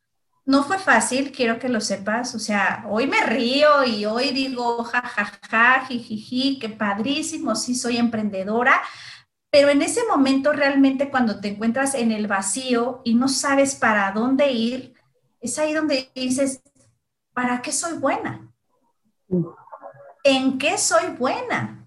No 0.45 0.65
fue 0.65 0.79
fácil, 0.79 1.33
quiero 1.33 1.59
que 1.59 1.69
lo 1.69 1.81
sepas, 1.81 2.35
o 2.35 2.39
sea, 2.39 2.85
hoy 2.91 3.07
me 3.07 3.23
río 3.25 3.85
y 3.85 4.05
hoy 4.05 4.33
digo, 4.33 4.85
ja, 4.85 5.01
ja, 5.01 5.33
ja, 5.49 5.87
jijiji, 5.87 6.59
qué 6.59 6.69
padrísimo, 6.69 7.55
sí, 7.55 7.75
soy 7.75 7.97
emprendedora, 7.97 8.83
pero 9.53 9.69
en 9.69 9.83
ese 9.83 10.01
momento 10.09 10.55
realmente 10.55 11.11
cuando 11.11 11.39
te 11.39 11.49
encuentras 11.49 11.95
en 11.95 12.11
el 12.11 12.27
vacío 12.27 13.03
y 13.05 13.15
no 13.15 13.29
sabes 13.29 13.75
para 13.75 14.11
dónde 14.13 14.51
ir, 14.51 14.95
es 15.43 15.59
ahí 15.59 15.75
donde 15.75 16.11
dices, 16.15 16.63
¿para 17.35 17.61
qué 17.61 17.71
soy 17.71 17.99
buena? 17.99 18.51
¿En 20.25 20.57
qué 20.59 20.79
soy 20.79 21.11
buena? 21.19 21.87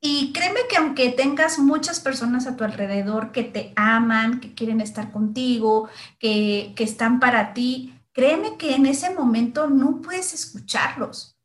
Y 0.00 0.32
créeme 0.32 0.62
que 0.68 0.78
aunque 0.78 1.10
tengas 1.10 1.60
muchas 1.60 2.00
personas 2.00 2.48
a 2.48 2.56
tu 2.56 2.64
alrededor 2.64 3.30
que 3.30 3.44
te 3.44 3.72
aman, 3.76 4.40
que 4.40 4.52
quieren 4.52 4.80
estar 4.80 5.12
contigo, 5.12 5.88
que, 6.18 6.74
están 6.76 7.20
para 7.20 7.54
ti, 7.54 7.94
créeme 8.10 8.56
que 8.56 8.74
en 8.74 8.86
ese 8.86 9.14
momento 9.14 9.68
no 9.68 10.00
puedes 10.00 10.34
escucharlos. 10.34 11.38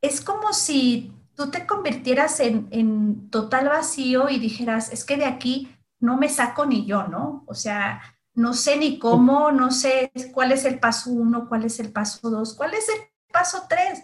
Es 0.00 0.22
como 0.22 0.54
si 0.54 1.12
tú 1.38 1.52
te 1.52 1.66
convirtieras 1.66 2.40
en, 2.40 2.66
en, 2.72 3.30
total 3.30 3.68
vacío 3.68 4.28
y 4.28 4.40
dijeras, 4.40 4.92
es 4.92 5.04
que 5.04 5.16
de 5.16 5.24
aquí 5.24 5.72
no 6.00 6.16
me 6.16 6.28
saco 6.28 6.66
ni 6.66 6.84
yo, 6.84 7.04
¿no? 7.04 7.44
O 7.46 7.54
sea, 7.54 8.02
no 8.34 8.54
sé 8.54 8.76
ni 8.76 8.98
cómo, 8.98 9.52
no 9.52 9.70
sé 9.70 10.10
cuál 10.34 10.50
es 10.50 10.64
el 10.64 10.80
paso 10.80 11.10
uno, 11.10 11.48
cuál 11.48 11.64
es 11.64 11.78
el 11.78 11.92
paso 11.92 12.28
dos, 12.28 12.54
cuál 12.54 12.74
es 12.74 12.88
el 12.88 12.98
paso 13.32 13.66
tres. 13.68 14.02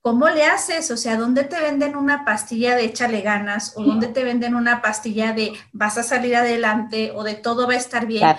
¿Cómo 0.00 0.28
le 0.28 0.44
haces? 0.44 0.92
O 0.92 0.96
sea, 0.96 1.16
¿dónde 1.16 1.42
te 1.42 1.60
venden 1.60 1.96
una 1.96 2.24
pastilla 2.24 2.76
de 2.76 2.84
échale 2.84 3.20
ganas? 3.20 3.74
¿O 3.76 3.82
dónde 3.82 4.06
te 4.06 4.22
venden 4.22 4.54
una 4.54 4.80
pastilla 4.80 5.32
de 5.32 5.52
vas 5.72 5.98
a 5.98 6.04
salir 6.04 6.36
adelante? 6.36 7.10
¿O 7.16 7.24
de 7.24 7.34
todo 7.34 7.66
va 7.66 7.74
a 7.74 7.78
estar 7.78 8.06
bien? 8.06 8.36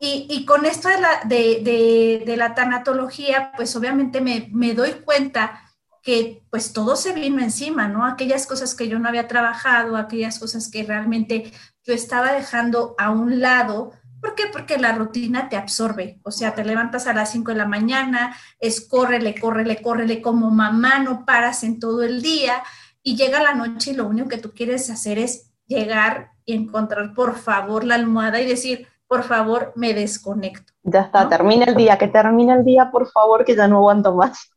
Y, 0.00 0.44
con 0.44 0.66
esto 0.66 0.88
de 0.88 1.00
la, 1.00 1.20
de, 1.24 2.34
la 2.36 2.54
tanatología, 2.56 3.52
pues 3.56 3.74
obviamente 3.76 4.20
me, 4.20 4.48
me, 4.52 4.74
doy 4.74 4.92
cuenta 5.04 5.67
que 6.02 6.42
pues 6.50 6.72
todo 6.72 6.96
se 6.96 7.12
vino 7.12 7.42
encima, 7.42 7.88
¿no? 7.88 8.06
Aquellas 8.06 8.46
cosas 8.46 8.74
que 8.74 8.88
yo 8.88 8.98
no 8.98 9.08
había 9.08 9.28
trabajado, 9.28 9.96
aquellas 9.96 10.38
cosas 10.38 10.70
que 10.70 10.82
realmente 10.82 11.52
yo 11.84 11.94
estaba 11.94 12.32
dejando 12.32 12.94
a 12.98 13.10
un 13.10 13.40
lado, 13.40 13.92
¿Por 14.20 14.34
qué? 14.34 14.44
Porque 14.52 14.78
la 14.78 14.92
rutina 14.92 15.48
te 15.48 15.56
absorbe. 15.56 16.18
O 16.24 16.30
sea, 16.30 16.54
te 16.54 16.64
levantas 16.64 17.06
a 17.06 17.12
las 17.12 17.30
5 17.30 17.52
de 17.52 17.58
la 17.58 17.66
mañana, 17.66 18.34
es 18.58 18.80
córrele, 18.80 19.38
córrele, 19.38 19.80
córrele, 19.80 20.20
como 20.20 20.50
mamá 20.50 20.98
no 20.98 21.24
paras 21.24 21.62
en 21.62 21.78
todo 21.78 22.02
el 22.02 22.20
día 22.20 22.62
y 23.02 23.16
llega 23.16 23.42
la 23.42 23.54
noche 23.54 23.92
y 23.92 23.94
lo 23.94 24.06
único 24.06 24.28
que 24.28 24.38
tú 24.38 24.52
quieres 24.52 24.90
hacer 24.90 25.18
es 25.18 25.52
llegar 25.66 26.32
y 26.44 26.54
encontrar, 26.54 27.14
por 27.14 27.36
favor, 27.36 27.84
la 27.84 27.94
almohada 27.94 28.40
y 28.40 28.46
decir, 28.46 28.88
por 29.06 29.22
favor, 29.22 29.72
me 29.76 29.94
desconecto. 29.94 30.72
Ya 30.82 31.02
está, 31.02 31.28
termina 31.28 31.66
el 31.66 31.74
día, 31.74 31.96
que 31.96 32.08
termine 32.08 32.54
el 32.54 32.64
día, 32.64 32.90
por 32.90 33.08
favor, 33.10 33.44
que 33.44 33.54
ya 33.54 33.68
no 33.68 33.76
aguanto 33.76 34.14
más. 34.14 34.50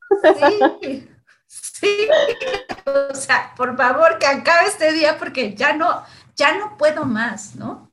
Sí, 0.82 1.08
sí. 1.52 2.08
O 3.10 3.14
sea, 3.14 3.52
por 3.56 3.76
favor, 3.76 4.18
que 4.18 4.26
acabe 4.26 4.68
este 4.68 4.92
día 4.92 5.16
porque 5.18 5.54
ya 5.54 5.74
no, 5.74 6.02
ya 6.36 6.56
no 6.56 6.76
puedo 6.78 7.04
más, 7.04 7.54
¿no? 7.56 7.90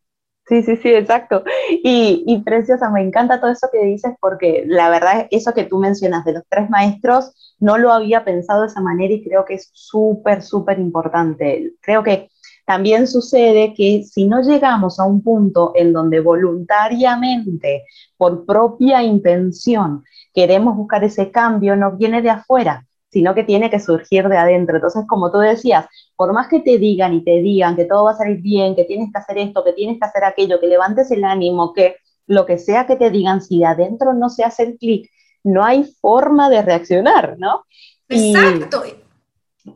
Sí, 0.48 0.63
sí, 0.63 0.78
sí, 0.78 0.89
exacto. 0.89 1.44
Y, 1.84 2.24
y, 2.25 2.42
preciosa, 2.42 2.89
me 2.89 3.04
encanta 3.04 3.39
todo 3.39 3.51
eso 3.51 3.68
que 3.72 3.86
dices 3.86 4.13
porque 4.20 4.63
la 4.66 4.89
verdad, 4.89 5.28
eso 5.30 5.54
que 5.54 5.66
tú 5.66 5.78
mencionas 5.78 6.25
de 6.25 6.34
los 6.34 6.44
tres 6.50 6.70
maestros, 6.72 7.56
no 7.60 7.78
lo 7.78 7.92
había 7.92 8.24
pensado 8.25 8.62
de 8.62 8.68
esa 8.68 8.82
manera 8.82 9.13
y 9.13 9.24
creo 9.24 9.46
que 9.46 9.56
es 9.56 9.70
súper, 9.74 10.42
súper 10.42 10.80
importante. 10.80 11.74
Creo 11.82 12.04
que 12.04 12.30
también 12.66 13.08
sucede 13.08 13.74
que 13.75 14.04
si 14.04 14.28
no 14.28 14.42
llegamos 14.42 15.00
a 15.00 15.04
un 15.06 15.22
punto 15.22 15.72
en 15.75 15.94
donde 15.94 16.20
voluntariamente, 16.20 17.84
por 18.18 18.46
propia 18.46 19.04
intención, 19.04 20.04
queremos 20.34 20.75
buscar 20.75 21.04
ese 21.04 21.32
cambio, 21.32 21.75
no 21.75 21.92
viene 21.98 22.22
de 22.22 22.30
afuera, 22.32 22.88
sino 23.12 23.34
que 23.34 23.44
tiene 23.44 23.70
que 23.70 23.80
surgir 23.80 24.28
de 24.28 24.38
adentro. 24.38 24.75
Entonces, 24.75 25.04
como 25.08 25.32
tú 25.32 25.39
decías, 25.39 25.86
por 26.16 26.34
más 26.34 26.48
que 26.48 26.60
te 26.60 26.78
digan 26.78 27.13
y 27.13 27.24
te 27.24 27.42
digan 27.42 27.75
que 27.75 27.86
todo 27.86 28.06
va 28.06 28.12
a 28.12 28.18
salir 28.18 28.42
bien, 28.42 28.75
que 28.75 28.86
tienes 28.86 29.12
que 29.12 29.18
hacer 29.18 29.38
esto, 29.38 29.64
que 29.64 29.74
tienes 29.74 30.00
que 30.00 30.05
hacer 30.05 30.24
aquello, 30.24 30.60
que 30.60 30.68
levantes 30.68 31.10
el 31.12 31.24
ánimo, 31.24 31.74
que 31.74 31.96
lo 32.27 32.46
que 32.46 32.57
sea 32.60 32.86
que 32.86 32.96
te 32.96 33.10
digan, 33.10 33.42
si 33.42 33.60
de 33.60 33.66
adentro 33.66 34.14
no 34.14 34.29
se 34.29 34.44
hace 34.44 34.64
el 34.64 34.77
clic, 34.77 35.10
no 35.44 35.64
hay 35.64 35.83
forma 36.00 36.50
de 36.50 36.62
reaccionar, 36.62 37.38
¿no? 37.40 37.66
Exacto. 38.07 38.83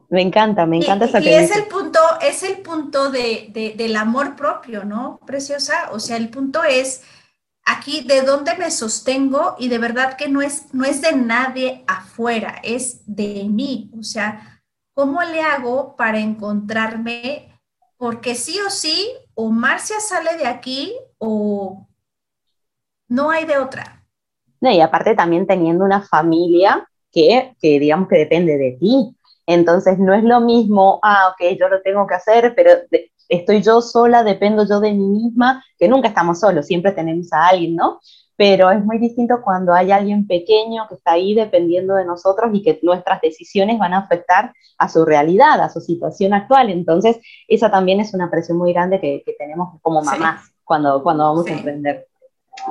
me 0.10 0.21
encanta, 0.21 0.65
me 0.65 0.77
encanta 0.77 1.05
esa 1.05 1.19
Y 1.19 1.29
es 1.29 1.55
el 1.55 1.65
punto, 1.65 1.99
es 2.21 2.43
el 2.43 2.57
punto 2.57 3.10
de, 3.10 3.73
del 3.75 3.95
amor 3.95 4.36
propio, 4.36 4.84
¿no, 4.84 5.19
preciosa? 5.25 5.89
O 5.91 5.99
sea, 5.99 6.17
el 6.17 6.29
punto 6.29 6.63
es 6.63 7.03
aquí 7.65 8.02
de 8.02 8.21
dónde 8.21 8.56
me 8.58 8.71
sostengo 8.71 9.56
y 9.58 9.69
de 9.69 9.78
verdad 9.78 10.15
que 10.17 10.30
no 10.30 10.41
es, 10.41 10.73
no 10.73 10.86
es 10.86 11.02
de 11.02 11.13
nadie 11.15 11.84
afuera, 11.88 12.60
es 12.63 13.02
de 13.06 13.45
mí. 13.49 13.91
O 13.97 14.04
sea, 14.04 14.62
¿cómo 14.93 15.21
le 15.23 15.41
hago 15.41 15.95
para 15.95 16.19
encontrarme? 16.19 17.60
Porque 17.97 18.36
sí 18.36 18.60
o 18.65 18.69
sí, 18.69 19.12
o 19.34 19.49
Marcia 19.49 19.99
sale 19.99 20.38
de 20.38 20.47
aquí 20.47 20.93
o 21.17 21.88
no 23.08 23.30
hay 23.30 23.45
de 23.45 23.58
otra. 23.58 24.04
y 24.62 24.82
aparte 24.82 25.15
también 25.15 25.45
teniendo 25.45 25.86
una 25.86 26.02
familia 26.02 26.88
que, 27.12 27.56
que 27.60 27.80
digamos 27.80 28.08
que 28.10 28.17
depende 28.17 28.58
de 28.58 28.78
ti. 28.80 29.15
Entonces 29.45 29.99
no 29.99 30.13
es 30.13 30.23
lo 30.23 30.39
mismo, 30.39 30.99
ah, 31.04 31.34
ok, 31.34 31.58
yo 31.60 31.67
lo 31.67 31.82
tengo 31.82 32.08
que 32.08 32.15
hacer, 32.15 32.54
pero 32.56 32.71
estoy 33.29 33.62
yo 33.62 33.81
sola, 33.81 34.23
dependo 34.23 34.67
yo 34.67 34.79
de 34.79 34.93
mí 34.93 35.05
misma, 35.05 35.63
que 35.77 35.88
nunca 35.88 36.07
estamos 36.09 36.39
solos, 36.39 36.65
siempre 36.65 36.91
tenemos 36.91 37.31
a 37.33 37.47
alguien, 37.47 37.75
¿no? 37.75 37.99
Pero 38.36 38.71
es 38.71 38.83
muy 38.83 38.97
distinto 38.97 39.41
cuando 39.43 39.73
hay 39.73 39.91
alguien 39.91 40.25
pequeño 40.25 40.88
que 40.89 40.95
está 40.95 41.12
ahí 41.12 41.36
dependiendo 41.36 41.95
de 41.95 42.05
nosotros 42.05 42.49
y 42.53 42.63
que 42.63 42.79
nuestras 42.81 43.21
decisiones 43.21 43.77
van 43.77 43.93
a 43.93 43.99
afectar 43.99 44.53
a 44.77 44.89
su 44.89 45.05
realidad, 45.05 45.62
a 45.62 45.69
su 45.69 45.81
situación 45.81 46.33
actual. 46.33 46.69
Entonces, 46.69 47.19
esa 47.47 47.69
también 47.69 47.99
es 47.99 48.13
una 48.13 48.31
presión 48.31 48.57
muy 48.57 48.73
grande 48.73 48.99
que, 48.99 49.23
tenemos 49.38 49.79
como 49.81 50.01
mamás 50.01 50.51
cuando, 50.63 51.03
cuando 51.03 51.25
vamos 51.25 51.47
a 51.47 51.51
emprender. 51.51 52.07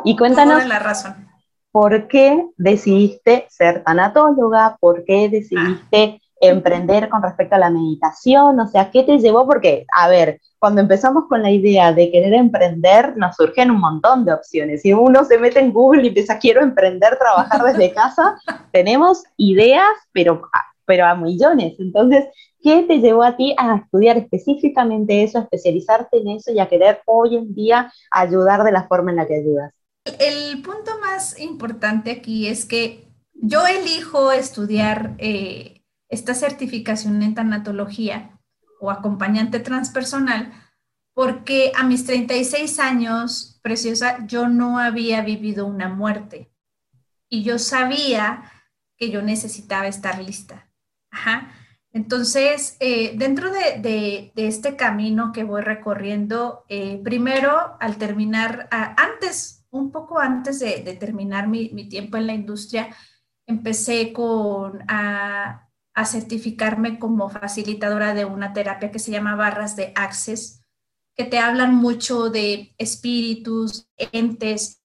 Y 0.04 0.16
cuéntanos, 0.16 0.66
la 0.66 0.78
razón. 0.80 1.32
¿por 1.72 2.06
qué 2.06 2.46
decidiste 2.56 3.46
ser 3.48 3.82
tanatóloga? 3.82 4.76
¿Por 4.78 5.04
qué 5.04 5.28
decidiste 5.28 6.21
emprender 6.42 7.08
con 7.08 7.22
respecto 7.22 7.54
a 7.54 7.58
la 7.58 7.70
meditación? 7.70 8.60
O 8.60 8.68
sea, 8.68 8.90
¿qué 8.90 9.04
te 9.04 9.18
llevó? 9.18 9.46
Porque, 9.46 9.86
a 9.94 10.08
ver, 10.08 10.40
cuando 10.58 10.80
empezamos 10.80 11.24
con 11.28 11.42
la 11.42 11.50
idea 11.50 11.92
de 11.92 12.10
querer 12.10 12.34
emprender, 12.34 13.16
nos 13.16 13.36
surgen 13.36 13.70
un 13.70 13.80
montón 13.80 14.24
de 14.24 14.32
opciones. 14.32 14.82
Si 14.82 14.92
uno 14.92 15.24
se 15.24 15.38
mete 15.38 15.60
en 15.60 15.72
Google 15.72 16.04
y 16.04 16.08
empieza, 16.08 16.38
quiero 16.38 16.62
emprender, 16.62 17.16
trabajar 17.18 17.62
desde 17.64 17.92
casa, 17.92 18.36
tenemos 18.72 19.24
ideas, 19.36 19.88
pero, 20.12 20.42
pero 20.84 21.06
a 21.06 21.14
millones. 21.14 21.74
Entonces, 21.78 22.26
¿qué 22.62 22.82
te 22.82 22.98
llevó 22.98 23.22
a 23.22 23.36
ti 23.36 23.54
a 23.58 23.76
estudiar 23.76 24.18
específicamente 24.18 25.22
eso, 25.22 25.38
a 25.38 25.42
especializarte 25.42 26.18
en 26.18 26.28
eso 26.28 26.52
y 26.52 26.60
a 26.60 26.68
querer 26.68 27.00
hoy 27.06 27.36
en 27.36 27.54
día 27.54 27.92
ayudar 28.10 28.64
de 28.64 28.72
la 28.72 28.86
forma 28.88 29.10
en 29.10 29.16
la 29.16 29.26
que 29.26 29.36
ayudas? 29.36 29.72
El 30.18 30.62
punto 30.62 30.92
más 31.00 31.38
importante 31.40 32.10
aquí 32.10 32.48
es 32.48 32.64
que 32.64 33.08
yo 33.34 33.66
elijo 33.66 34.30
estudiar 34.30 35.14
eh, 35.18 35.81
esta 36.12 36.34
certificación 36.34 37.22
en 37.22 37.34
tanatología 37.34 38.38
o 38.80 38.90
acompañante 38.90 39.60
transpersonal, 39.60 40.52
porque 41.14 41.72
a 41.74 41.84
mis 41.84 42.04
36 42.04 42.78
años, 42.78 43.58
preciosa, 43.62 44.26
yo 44.26 44.46
no 44.46 44.78
había 44.78 45.22
vivido 45.22 45.66
una 45.66 45.88
muerte 45.88 46.52
y 47.30 47.42
yo 47.42 47.58
sabía 47.58 48.44
que 48.98 49.10
yo 49.10 49.22
necesitaba 49.22 49.86
estar 49.86 50.22
lista. 50.22 50.68
Entonces, 51.92 52.76
eh, 52.80 53.14
dentro 53.16 53.50
de, 53.50 54.32
este 54.36 54.76
camino 54.76 55.32
que 55.32 55.44
voy 55.44 55.62
recorriendo, 55.62 56.64
eh, 56.68 57.00
primero 57.02 57.76
al 57.80 57.96
terminar, 57.96 58.68
antes, 58.70 59.66
un 59.70 59.90
poco 59.90 60.18
antes 60.18 60.60
de, 60.60 60.96
terminar 61.00 61.48
mi, 61.48 61.70
mi, 61.70 61.88
tiempo 61.88 62.18
en 62.18 62.26
la 62.26 62.34
industria, 62.34 62.94
empecé 63.46 64.12
con 64.12 64.84
a 65.94 66.04
certificarme 66.04 66.98
como 66.98 67.28
facilitadora 67.28 68.14
de 68.14 68.24
una 68.24 68.52
terapia 68.52 68.90
que 68.90 68.98
se 68.98 69.10
llama 69.10 69.36
barras 69.36 69.76
de 69.76 69.92
access, 69.94 70.62
que 71.14 71.24
te 71.24 71.38
hablan 71.38 71.74
mucho 71.74 72.30
de 72.30 72.74
espíritus, 72.78 73.88
entes, 74.12 74.82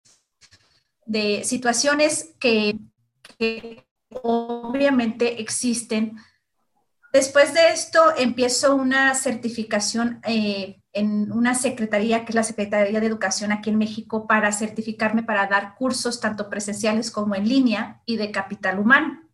de 1.06 1.44
situaciones 1.46 2.36
que, 2.40 2.78
obviamente 4.10 5.42
existen. 5.42 6.18
Después 7.14 7.54
de 7.54 7.70
esto 7.70 8.14
empiezo 8.18 8.76
una 8.76 9.14
certificación 9.16 10.20
eh, 10.26 10.82
en 10.92 11.32
una 11.32 11.56
secretaría, 11.56 12.26
que 12.26 12.32
es 12.32 12.36
la 12.36 12.44
Secretaría 12.44 13.00
de 13.00 13.08
Educación 13.08 13.52
aquí 13.52 13.70
en 13.70 13.78
México, 13.78 14.28
para 14.28 14.52
certificarme 14.52 15.24
para 15.24 15.48
dar 15.48 15.76
cursos 15.76 16.20
tanto 16.20 16.50
presenciales 16.50 17.12
como 17.12 17.36
en 17.36 17.48
línea 17.48 18.02
y 18.06 18.18
de 18.18 18.32
capital 18.32 18.80
humano. 18.80 19.27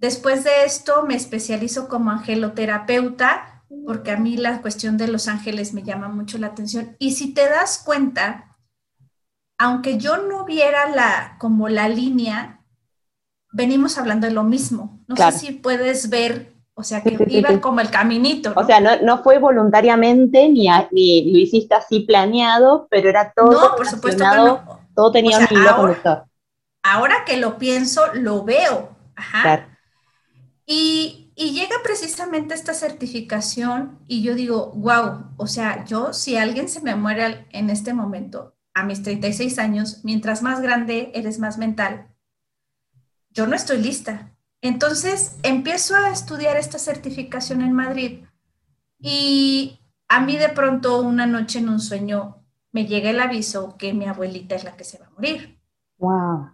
Después 0.00 0.44
de 0.44 0.64
esto 0.64 1.02
me 1.02 1.14
especializo 1.14 1.86
como 1.86 2.10
angeloterapeuta, 2.10 3.64
porque 3.84 4.12
a 4.12 4.16
mí 4.16 4.38
la 4.38 4.62
cuestión 4.62 4.96
de 4.96 5.08
los 5.08 5.28
ángeles 5.28 5.74
me 5.74 5.82
llama 5.82 6.08
mucho 6.08 6.38
la 6.38 6.48
atención. 6.48 6.96
Y 6.98 7.12
si 7.12 7.34
te 7.34 7.46
das 7.48 7.82
cuenta, 7.84 8.56
aunque 9.58 9.98
yo 9.98 10.16
no 10.16 10.46
viera 10.46 10.88
la, 10.88 11.36
como 11.38 11.68
la 11.68 11.86
línea, 11.90 12.62
venimos 13.52 13.98
hablando 13.98 14.26
de 14.26 14.32
lo 14.32 14.42
mismo. 14.42 15.04
No 15.06 15.16
sé 15.16 15.32
si 15.32 15.52
puedes 15.52 16.08
ver 16.08 16.54
o 16.72 16.82
sea, 16.82 17.02
que 17.02 17.14
iba 17.28 17.60
como 17.60 17.80
el 17.80 17.90
caminito. 17.90 18.54
O 18.56 18.64
sea, 18.64 18.80
no, 18.80 19.22
fue 19.22 19.38
voluntariamente 19.38 20.48
ni, 20.48 20.66
ni, 20.92 21.30
lo 21.30 21.38
hiciste 21.38 21.74
así 21.74 22.00
planeado, 22.00 22.88
pero 22.90 23.10
era 23.10 23.34
todo. 23.36 23.50
No, 23.52 23.76
por 23.76 23.86
supuesto 23.86 24.24
Todo 24.94 25.12
tenía 25.12 25.40
un 25.40 25.46
hilo 25.50 25.76
conductor. 25.76 26.24
Ahora 26.82 27.24
que 27.26 27.36
lo 27.36 27.58
pienso, 27.58 28.14
lo 28.14 28.44
veo. 28.44 28.96
Ajá. 29.14 29.66
Y, 30.72 31.32
y, 31.34 31.50
llega 31.50 31.74
precisamente 31.82 32.54
esta 32.54 32.74
certificación 32.74 33.98
y 34.06 34.22
yo 34.22 34.36
digo, 34.36 34.70
wow, 34.76 35.32
o 35.36 35.48
sea, 35.48 35.84
yo 35.84 36.12
si 36.12 36.36
alguien 36.36 36.68
se 36.68 36.80
me 36.80 36.94
muere 36.94 37.48
en 37.50 37.70
este 37.70 37.92
momento, 37.92 38.54
a 38.72 38.84
mis 38.84 39.02
36 39.02 39.58
años, 39.58 40.04
mientras 40.04 40.42
más 40.42 40.60
grande 40.60 41.10
eres 41.12 41.40
más 41.40 41.58
mental, 41.58 42.14
yo 43.30 43.48
no 43.48 43.56
estoy 43.56 43.78
lista. 43.78 44.32
Entonces 44.60 45.38
empiezo 45.42 45.96
a 45.96 46.10
estudiar 46.10 46.56
esta 46.56 46.78
certificación 46.78 47.62
en 47.62 47.72
Madrid 47.72 48.24
y 49.00 49.80
a 50.06 50.20
mí 50.20 50.36
de 50.36 50.50
pronto 50.50 51.02
una 51.02 51.26
noche 51.26 51.58
en 51.58 51.68
un 51.68 51.80
sueño 51.80 52.44
me 52.70 52.86
llega 52.86 53.10
el 53.10 53.18
aviso 53.18 53.76
que 53.76 53.92
mi 53.92 54.06
abuelita 54.06 54.54
es 54.54 54.62
la 54.62 54.76
que 54.76 54.84
se 54.84 54.98
va 54.98 55.06
a 55.06 55.10
morir. 55.10 55.60
Wow. 55.98 56.50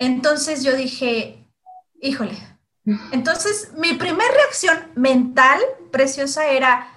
Entonces 0.00 0.64
yo 0.64 0.74
dije, 0.74 1.48
híjole. 2.00 2.53
Entonces 3.12 3.72
mi 3.76 3.94
primera 3.94 4.30
reacción 4.34 4.78
mental 4.94 5.58
preciosa 5.90 6.48
era, 6.48 6.88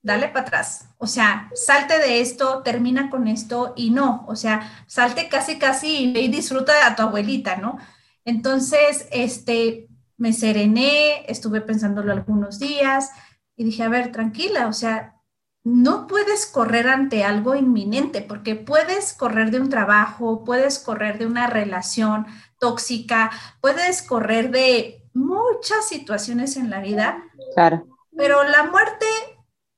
dale 0.00 0.28
para 0.28 0.42
atrás. 0.42 0.88
O 0.98 1.06
sea, 1.06 1.50
salte 1.54 1.98
de 1.98 2.20
esto, 2.20 2.62
termina 2.62 3.10
con 3.10 3.26
esto 3.26 3.72
y 3.76 3.90
no. 3.90 4.24
O 4.28 4.36
sea, 4.36 4.84
salte 4.86 5.28
casi, 5.28 5.58
casi 5.58 6.12
y 6.16 6.28
disfruta 6.28 6.86
a 6.86 6.94
tu 6.94 7.02
abuelita, 7.02 7.56
¿no? 7.56 7.78
Entonces, 8.24 9.08
este, 9.10 9.88
me 10.16 10.32
serené, 10.32 11.24
estuve 11.26 11.60
pensándolo 11.60 12.12
algunos 12.12 12.60
días 12.60 13.10
y 13.56 13.64
dije, 13.64 13.82
a 13.82 13.88
ver, 13.88 14.12
tranquila, 14.12 14.68
o 14.68 14.72
sea, 14.72 15.16
no 15.64 16.06
puedes 16.06 16.46
correr 16.46 16.88
ante 16.88 17.24
algo 17.24 17.54
inminente, 17.54 18.22
porque 18.22 18.54
puedes 18.54 19.12
correr 19.12 19.50
de 19.50 19.60
un 19.60 19.68
trabajo, 19.68 20.44
puedes 20.44 20.78
correr 20.78 21.18
de 21.18 21.26
una 21.26 21.46
relación 21.46 22.26
tóxica, 22.62 23.32
puedes 23.60 24.02
correr 24.02 24.52
de 24.52 25.02
muchas 25.14 25.88
situaciones 25.88 26.56
en 26.56 26.70
la 26.70 26.78
vida. 26.78 27.24
Claro. 27.54 27.88
Pero 28.16 28.44
la 28.44 28.62
muerte 28.70 29.04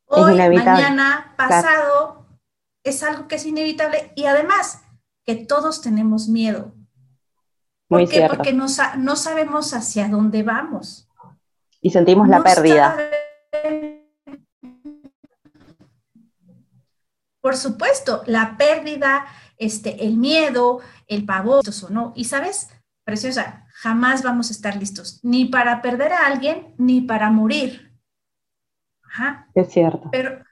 hoy, 0.05 0.37
mañana, 0.37 1.33
pasado, 1.39 2.27
es 2.85 3.03
algo 3.03 3.27
que 3.27 3.37
es 3.37 3.47
inevitable 3.47 4.13
y 4.15 4.27
además 4.27 4.83
que 5.25 5.35
todos 5.35 5.81
tenemos 5.81 6.29
miedo. 6.29 6.75
¿Por 7.89 8.07
qué? 8.07 8.27
Porque 8.29 8.53
no, 8.53 8.67
no, 8.99 9.17
sabemos 9.17 9.73
hacia 9.73 10.09
dónde 10.09 10.43
vamos. 10.43 11.09
Y 11.81 11.89
sentimos 11.89 12.29
la 12.29 12.43
pérdida. 12.43 12.99
Por 17.41 17.57
supuesto, 17.57 18.23
la 18.27 18.59
pérdida, 18.59 19.25
este, 19.57 20.05
el 20.05 20.19
miedo, 20.19 20.81
el 21.07 21.25
pavor, 21.25 21.63
o 21.67 21.89
no. 21.91 22.13
Y 22.15 22.25
sabes, 22.25 22.74
preciosa, 23.05 23.67
jamás 23.75 24.23
vamos 24.23 24.51
a 24.51 24.53
estar 24.53 24.77
listos, 24.77 25.21
ni 25.23 25.45
para 25.45 25.83
perder 25.83 26.13
a 26.13 26.27
alguien, 26.27 26.75
ni 26.79 27.01
para 27.01 27.31
morir. 27.31 27.93
Ajá. 29.03 29.49
Es 29.55 29.73
cierto. 29.73 30.09
Pero, 30.11 30.43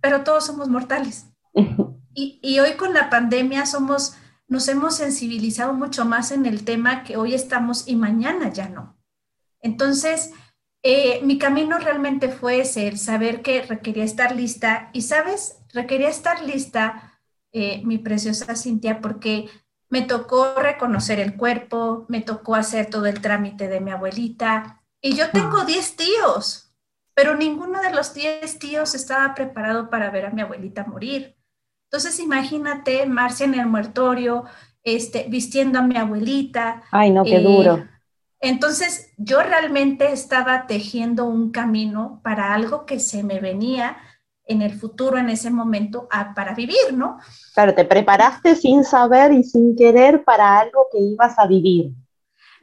pero 0.00 0.24
todos 0.24 0.46
somos 0.46 0.68
mortales. 0.68 1.26
y, 2.14 2.40
y 2.42 2.60
hoy 2.60 2.74
con 2.74 2.94
la 2.94 3.10
pandemia 3.10 3.66
somos 3.66 4.16
nos 4.50 4.66
hemos 4.66 4.96
sensibilizado 4.96 5.72
mucho 5.74 6.04
más 6.04 6.32
en 6.32 6.44
el 6.44 6.64
tema 6.64 7.04
que 7.04 7.16
hoy 7.16 7.34
estamos 7.34 7.86
y 7.86 7.94
mañana 7.94 8.52
ya 8.52 8.68
no. 8.68 8.98
Entonces, 9.62 10.32
eh, 10.82 11.20
mi 11.22 11.38
camino 11.38 11.78
realmente 11.78 12.28
fue 12.28 12.60
ese, 12.60 12.88
el 12.88 12.98
saber 12.98 13.42
que 13.42 13.62
requería 13.62 14.02
estar 14.02 14.34
lista 14.34 14.90
y, 14.92 15.02
¿sabes? 15.02 15.62
Requería 15.72 16.08
estar 16.08 16.42
lista, 16.42 17.20
eh, 17.52 17.82
mi 17.84 17.98
preciosa 17.98 18.56
Cintia, 18.56 19.00
porque 19.00 19.48
me 19.90 20.02
tocó 20.02 20.54
reconocer 20.54 21.18
el 21.18 21.36
cuerpo, 21.36 22.06
me 22.08 22.20
tocó 22.20 22.54
hacer 22.54 22.86
todo 22.86 23.06
el 23.06 23.20
trámite 23.20 23.68
de 23.68 23.80
mi 23.80 23.90
abuelita 23.90 24.80
y 25.02 25.16
yo 25.16 25.30
tengo 25.30 25.64
10 25.64 25.96
tíos, 25.96 26.72
pero 27.14 27.36
ninguno 27.36 27.82
de 27.82 27.92
los 27.92 28.14
10 28.14 28.58
tíos 28.58 28.94
estaba 28.94 29.34
preparado 29.34 29.90
para 29.90 30.10
ver 30.10 30.26
a 30.26 30.30
mi 30.30 30.42
abuelita 30.42 30.84
morir. 30.84 31.36
Entonces, 31.90 32.20
imagínate 32.20 33.04
Marcia 33.06 33.46
en 33.46 33.54
el 33.54 33.66
muertorio, 33.66 34.44
este, 34.84 35.26
vistiendo 35.28 35.80
a 35.80 35.82
mi 35.82 35.96
abuelita. 35.96 36.82
Ay, 36.92 37.10
no, 37.10 37.24
qué 37.24 37.36
eh, 37.36 37.42
duro. 37.42 37.84
Entonces, 38.38 39.12
yo 39.16 39.42
realmente 39.42 40.12
estaba 40.12 40.68
tejiendo 40.68 41.24
un 41.24 41.50
camino 41.50 42.20
para 42.22 42.54
algo 42.54 42.86
que 42.86 43.00
se 43.00 43.24
me 43.24 43.40
venía 43.40 43.96
en 44.50 44.62
el 44.62 44.78
futuro, 44.78 45.16
en 45.16 45.30
ese 45.30 45.50
momento, 45.50 46.08
para 46.34 46.54
vivir, 46.54 46.92
¿no? 46.92 47.18
Claro, 47.54 47.74
te 47.74 47.84
preparaste 47.84 48.56
sin 48.56 48.84
saber 48.84 49.32
y 49.32 49.44
sin 49.44 49.76
querer 49.76 50.24
para 50.24 50.58
algo 50.58 50.88
que 50.92 50.98
ibas 50.98 51.38
a 51.38 51.46
vivir. 51.46 51.92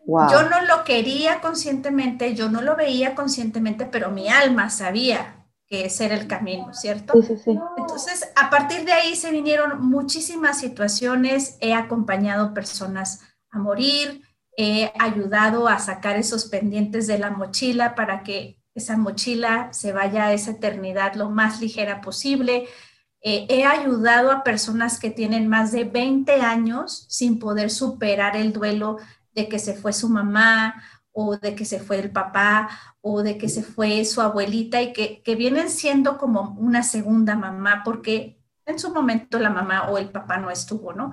Yo 0.05 0.49
no 0.49 0.61
lo 0.61 0.83
quería 0.85 1.41
conscientemente, 1.41 2.33
yo 2.33 2.49
no 2.49 2.61
lo 2.61 2.75
veía 2.75 3.13
conscientemente, 3.13 3.85
pero 3.85 4.09
mi 4.09 4.29
alma 4.29 4.69
sabía 4.69 5.45
que 5.67 5.85
ese 5.85 6.05
era 6.05 6.15
el 6.15 6.27
camino, 6.27 6.73
¿cierto? 6.73 7.13
Sí, 7.21 7.27
sí, 7.27 7.37
sí. 7.43 7.59
Entonces, 7.77 8.31
a 8.35 8.49
partir 8.49 8.85
de 8.85 8.93
ahí 8.93 9.15
se 9.17 9.31
vinieron 9.31 9.85
muchísimas 9.85 10.59
situaciones, 10.59 11.57
he 11.59 11.73
acompañado 11.73 12.53
personas 12.53 13.21
a 13.51 13.59
morir, 13.59 14.21
he 14.57 14.91
ayudado 14.97 15.67
a 15.67 15.77
sacar 15.79 16.15
esos 16.15 16.45
pendientes 16.45 17.05
de 17.07 17.19
la 17.19 17.29
mochila 17.29 17.93
para 17.93 18.23
que 18.23 18.57
esa 18.79 18.97
mochila 18.97 19.69
se 19.73 19.93
vaya 19.93 20.27
a 20.27 20.33
esa 20.33 20.51
eternidad 20.51 21.15
lo 21.15 21.29
más 21.29 21.61
ligera 21.61 22.01
posible. 22.01 22.67
Eh, 23.21 23.47
he 23.49 23.65
ayudado 23.65 24.31
a 24.31 24.43
personas 24.43 24.99
que 24.99 25.09
tienen 25.09 25.47
más 25.47 25.71
de 25.71 25.83
20 25.83 26.41
años 26.41 27.05
sin 27.09 27.39
poder 27.39 27.71
superar 27.71 28.37
el 28.37 28.53
duelo 28.53 28.97
de 29.33 29.49
que 29.49 29.59
se 29.59 29.73
fue 29.73 29.93
su 29.93 30.09
mamá 30.09 30.83
o 31.11 31.35
de 31.37 31.55
que 31.55 31.65
se 31.65 31.79
fue 31.79 31.99
el 31.99 32.11
papá 32.11 32.69
o 33.01 33.23
de 33.23 33.37
que 33.37 33.49
se 33.49 33.63
fue 33.63 34.05
su 34.05 34.21
abuelita 34.21 34.81
y 34.81 34.93
que, 34.93 35.35
vienen 35.35 35.69
siendo 35.69 36.17
como 36.17 36.55
una 36.59 36.83
segunda 36.83 37.35
mamá 37.35 37.81
porque 37.83 38.39
en 38.65 38.77
su 38.77 38.93
momento 38.93 39.39
la 39.39 39.49
mamá 39.49 39.89
o 39.89 39.97
el 39.97 40.09
papá 40.09 40.37
no 40.37 40.51
estuvo, 40.51 40.93
¿no? 40.93 41.11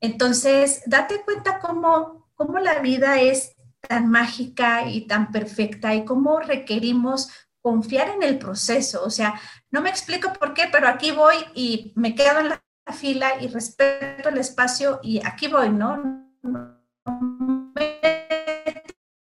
Entonces, 0.00 0.82
date 0.86 1.22
cuenta 1.24 1.60
cómo, 1.60 2.28
cómo 2.34 2.58
la 2.58 2.80
vida 2.80 3.20
es 3.20 3.53
tan 3.88 4.08
mágica 4.10 4.88
y 4.88 5.06
tan 5.06 5.30
perfecta 5.32 5.94
y 5.94 6.04
cómo 6.04 6.40
requerimos 6.40 7.30
confiar 7.60 8.08
en 8.08 8.22
el 8.22 8.38
proceso. 8.38 9.02
O 9.04 9.10
sea, 9.10 9.40
no 9.70 9.80
me 9.80 9.90
explico 9.90 10.32
por 10.32 10.54
qué, 10.54 10.68
pero 10.70 10.88
aquí 10.88 11.12
voy 11.12 11.36
y 11.54 11.92
me 11.96 12.14
quedo 12.14 12.40
en 12.40 12.48
la 12.50 12.62
fila 12.92 13.40
y 13.40 13.48
respeto 13.48 14.28
el 14.28 14.38
espacio 14.38 15.00
y 15.02 15.24
aquí 15.24 15.48
voy, 15.48 15.70
¿no? 15.70 16.24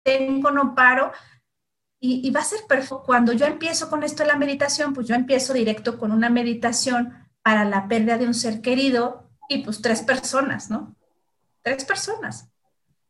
tengo, 0.03 0.51
no 0.51 0.75
paro. 0.75 1.13
Y, 2.01 2.29
va 2.33 2.41
a 2.41 2.45
ser 2.45 2.61
perfecto. 2.67 3.05
Cuando 3.05 3.33
yo 3.33 3.47
empiezo 3.47 3.89
con 3.89 4.03
esto 4.03 4.25
de 4.25 4.29
la 4.29 4.37
meditación, 4.37 4.93
pues 4.93 5.07
yo 5.07 5.15
empiezo 5.15 5.53
directo 5.53 5.99
con 5.99 6.11
una 6.11 6.31
meditación 6.31 7.29
para 7.43 7.65
la 7.65 7.87
pérdida 7.87 8.19
de 8.19 8.27
un 8.27 8.35
ser 8.35 8.61
querido 8.61 9.31
y 9.49 9.59
pues 9.59 9.81
tres 9.81 10.03
personas, 10.03 10.69
¿no? 10.69 10.97
Tres 11.63 11.85
personas. 11.85 12.49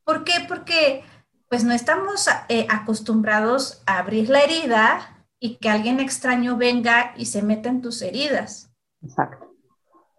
¿Por 0.05 0.25
qué? 0.25 0.45
Porque 0.47 1.05
pues 1.53 1.65
no 1.65 1.75
estamos 1.75 2.29
eh, 2.49 2.67
acostumbrados 2.71 3.83
a 3.85 3.99
abrir 3.99 4.31
la 4.31 4.41
herida 4.41 5.23
y 5.39 5.57
que 5.57 5.69
alguien 5.69 6.01
extraño 6.01 6.57
venga 6.57 7.13
y 7.15 7.27
se 7.27 7.43
meta 7.43 7.69
en 7.69 7.83
tus 7.83 8.01
heridas. 8.01 8.71
Exacto. 9.03 9.55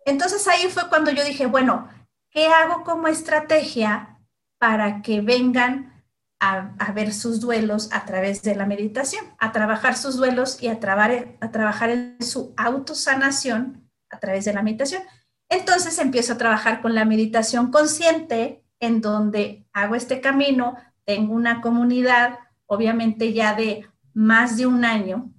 Entonces 0.05 0.47
ahí 0.47 0.67
fue 0.69 0.89
cuando 0.89 1.09
yo 1.09 1.23
dije, 1.23 1.47
bueno, 1.47 1.89
¿qué 2.29 2.49
hago 2.49 2.83
como 2.83 3.07
estrategia 3.07 4.19
para 4.59 5.01
que 5.01 5.21
vengan 5.21 6.05
a, 6.39 6.91
ver 6.93 7.11
sus 7.11 7.39
duelos 7.39 7.89
a 7.91 8.05
través 8.05 8.43
de 8.43 8.53
la 8.53 8.67
meditación, 8.67 9.25
a 9.39 9.51
trabajar 9.51 9.97
sus 9.97 10.17
duelos 10.17 10.61
y 10.61 10.67
a, 10.67 10.73
a 10.73 11.51
trabajar 11.51 11.89
en 11.89 12.17
su 12.19 12.53
autosanación 12.57 13.89
a 14.11 14.19
través 14.19 14.45
de 14.45 14.53
la 14.53 14.61
meditación. 14.61 15.01
Entonces 15.49 15.97
empiezo 15.97 16.33
a 16.33 16.37
trabajar 16.37 16.79
con 16.83 16.93
la 16.93 17.05
meditación 17.05 17.71
consciente, 17.71 18.63
en 18.79 19.01
donde 19.01 19.65
hago 19.73 19.95
este 19.95 20.21
camino, 20.21 20.75
tengo 21.05 21.33
una 21.33 21.61
comunidad, 21.61 22.39
obviamente 22.65 23.33
ya 23.33 23.55
de 23.55 23.87
más 24.13 24.57
de 24.57 24.67
un 24.67 24.85
año, 24.85 25.33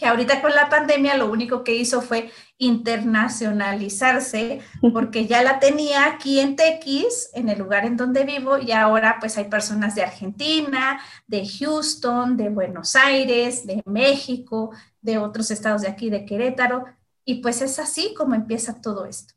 que 0.00 0.06
ahorita 0.06 0.40
con 0.40 0.54
la 0.54 0.70
pandemia 0.70 1.18
lo 1.18 1.30
único 1.30 1.62
que 1.62 1.76
hizo 1.76 2.00
fue 2.00 2.30
internacionalizarse, 2.56 4.60
porque 4.94 5.26
ya 5.26 5.42
la 5.42 5.60
tenía 5.60 6.06
aquí 6.06 6.40
en 6.40 6.56
Tequis, 6.56 7.28
en 7.34 7.50
el 7.50 7.58
lugar 7.58 7.84
en 7.84 7.98
donde 7.98 8.24
vivo, 8.24 8.56
y 8.56 8.72
ahora 8.72 9.18
pues 9.20 9.36
hay 9.36 9.44
personas 9.44 9.94
de 9.94 10.02
Argentina, 10.02 10.98
de 11.26 11.46
Houston, 11.46 12.38
de 12.38 12.48
Buenos 12.48 12.96
Aires, 12.96 13.66
de 13.66 13.82
México, 13.84 14.70
de 15.02 15.18
otros 15.18 15.50
estados 15.50 15.82
de 15.82 15.88
aquí, 15.88 16.08
de 16.08 16.24
Querétaro, 16.24 16.86
y 17.26 17.42
pues 17.42 17.60
es 17.60 17.78
así 17.78 18.14
como 18.16 18.34
empieza 18.34 18.80
todo 18.80 19.04
esto. 19.04 19.34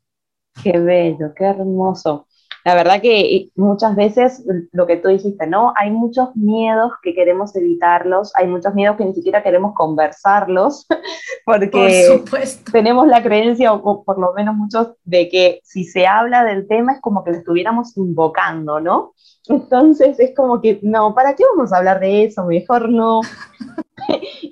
Qué 0.62 0.78
bello, 0.78 1.34
qué 1.36 1.44
hermoso. 1.44 2.26
La 2.64 2.74
verdad 2.74 3.02
que 3.02 3.50
muchas 3.56 3.94
veces 3.94 4.42
lo 4.72 4.86
que 4.86 4.96
tú 4.96 5.08
dijiste, 5.08 5.46
¿no? 5.46 5.74
Hay 5.76 5.90
muchos 5.90 6.34
miedos 6.34 6.92
que 7.02 7.14
queremos 7.14 7.54
evitarlos, 7.54 8.32
hay 8.36 8.46
muchos 8.46 8.74
miedos 8.74 8.96
que 8.96 9.04
ni 9.04 9.12
siquiera 9.12 9.42
queremos 9.42 9.74
conversarlos, 9.74 10.86
porque 11.44 12.24
tenemos 12.72 13.06
la 13.06 13.22
creencia, 13.22 13.74
o 13.74 14.02
por 14.02 14.18
lo 14.18 14.32
menos 14.32 14.56
muchos, 14.56 14.94
de 15.04 15.28
que 15.28 15.60
si 15.62 15.84
se 15.84 16.06
habla 16.06 16.42
del 16.44 16.66
tema 16.66 16.94
es 16.94 17.00
como 17.02 17.22
que 17.22 17.32
lo 17.32 17.36
estuviéramos 17.38 17.94
invocando, 17.98 18.80
¿no? 18.80 19.12
Entonces 19.46 20.18
es 20.18 20.34
como 20.34 20.62
que, 20.62 20.80
no, 20.82 21.14
¿para 21.14 21.36
qué 21.36 21.44
vamos 21.54 21.70
a 21.70 21.76
hablar 21.76 22.00
de 22.00 22.24
eso? 22.24 22.44
Mejor 22.46 22.88
no. 22.88 23.20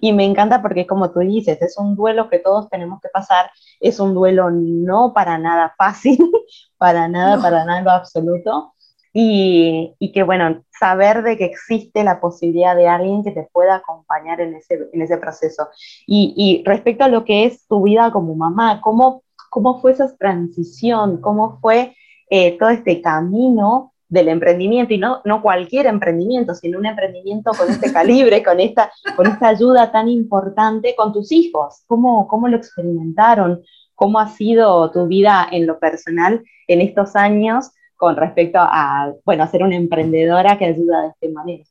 y 0.05 0.13
me 0.13 0.25
encanta 0.25 0.61
porque 0.61 0.85
como 0.85 1.13
tú 1.13 1.21
dices, 1.21 1.63
es 1.63 1.79
un 1.79 1.95
duelo 1.95 2.29
que 2.29 2.41
todos 2.41 2.69
tenemos 2.69 3.01
que 3.01 3.09
pasar, 3.09 3.53
es 3.79 4.01
un 4.01 4.15
duelo 4.15 4.51
no 4.51 5.13
para 5.15 5.39
nada 5.39 5.77
fácil, 5.79 6.19
para 6.77 7.07
nada, 7.07 7.41
para 7.41 7.65
nada 7.65 7.79
en 7.79 7.85
lo 7.85 7.93
absoluto. 7.93 8.75
Y, 9.13 9.95
y, 10.01 10.11
que 10.11 10.25
bueno, 10.25 10.65
saber 10.77 11.23
de 11.23 11.39
que 11.39 11.45
existe 11.45 12.03
la 12.03 12.21
posibilidad 12.21 12.75
de 12.75 12.89
alguien 12.89 13.23
que 13.23 13.31
te 13.31 13.49
pueda 13.53 13.77
acompañar 13.77 14.41
en 14.41 14.57
ese, 14.57 14.89
en 14.93 15.03
ese 15.03 15.19
proceso. 15.19 15.69
Y, 16.05 16.35
y, 16.37 16.65
respecto 16.65 17.05
a 17.05 17.09
lo 17.09 17.25
que 17.25 17.45
es 17.45 17.65
tu 17.69 17.85
vida 17.85 18.11
como 18.11 18.35
mamá, 18.35 18.81
¿cómo, 18.81 19.23
cómo 19.51 19.81
fue 19.81 19.93
esa 19.93 20.17
transición? 20.17 21.21
¿Cómo 21.21 21.61
fue 21.61 21.95
eh, 22.29 22.59
todo 22.59 22.71
este 22.71 23.01
camino 23.01 23.92
del 24.13 24.29
emprendimiento? 24.29 24.93
Y 24.93 24.99
no, 24.99 25.23
no 25.25 25.41
cualquier 25.41 25.87
emprendimiento, 25.87 26.55
sino 26.55 26.79
un 26.79 26.87
emprendimiento 26.87 27.53
con 27.53 27.71
este 27.71 27.91
calibre, 27.93 28.43
con 28.43 28.61
esta, 28.61 28.93
con 29.17 29.27
esta 29.27 29.49
ayuda 29.49 29.91
tan 29.91 30.09
importante 30.09 30.95
con 30.95 31.13
tus 31.13 31.33
hijos. 31.33 31.83
¿Cómo, 31.87 32.29
cómo 32.29 32.47
lo 32.47 32.59
experimentaron? 32.59 33.63
¿Cómo 33.95 34.19
ha 34.21 34.29
sido 34.29 34.91
tu 34.91 35.07
vida 35.07 35.49
en 35.51 35.67
lo 35.67 35.79
personal 35.79 36.45
en 36.69 36.81
estos 36.83 37.17
años 37.17 37.71
con 37.97 38.17
respecto 38.17 38.59
a, 38.61 39.15
bueno, 39.25 39.45
a 39.45 39.49
ser 39.49 39.63
una 39.63 39.77
emprendedora 39.77 40.59
que 40.59 40.67
ayuda 40.67 41.03
de 41.03 41.09
esta 41.09 41.29
manera? 41.33 41.65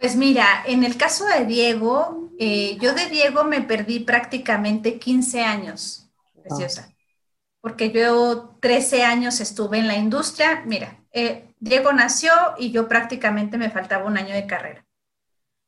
Pues 0.00 0.16
mira, 0.16 0.46
en 0.66 0.82
el 0.84 0.96
caso 0.96 1.26
de 1.26 1.44
Diego, 1.44 2.30
eh, 2.38 2.78
yo 2.80 2.94
de 2.94 3.06
Diego 3.10 3.44
me 3.44 3.60
perdí 3.60 4.00
prácticamente 4.00 4.98
15 4.98 5.42
años, 5.42 6.08
preciosa, 6.40 6.88
porque 7.60 7.90
yo 7.90 8.56
13 8.60 9.04
años 9.04 9.40
estuve 9.40 9.78
en 9.78 9.86
la 9.86 9.96
industria. 9.96 10.62
Mira, 10.66 11.04
eh, 11.12 11.54
Diego 11.58 11.92
nació 11.92 12.32
y 12.58 12.70
yo 12.70 12.88
prácticamente 12.88 13.58
me 13.58 13.70
faltaba 13.70 14.06
un 14.06 14.16
año 14.16 14.34
de 14.34 14.46
carrera. 14.46 14.86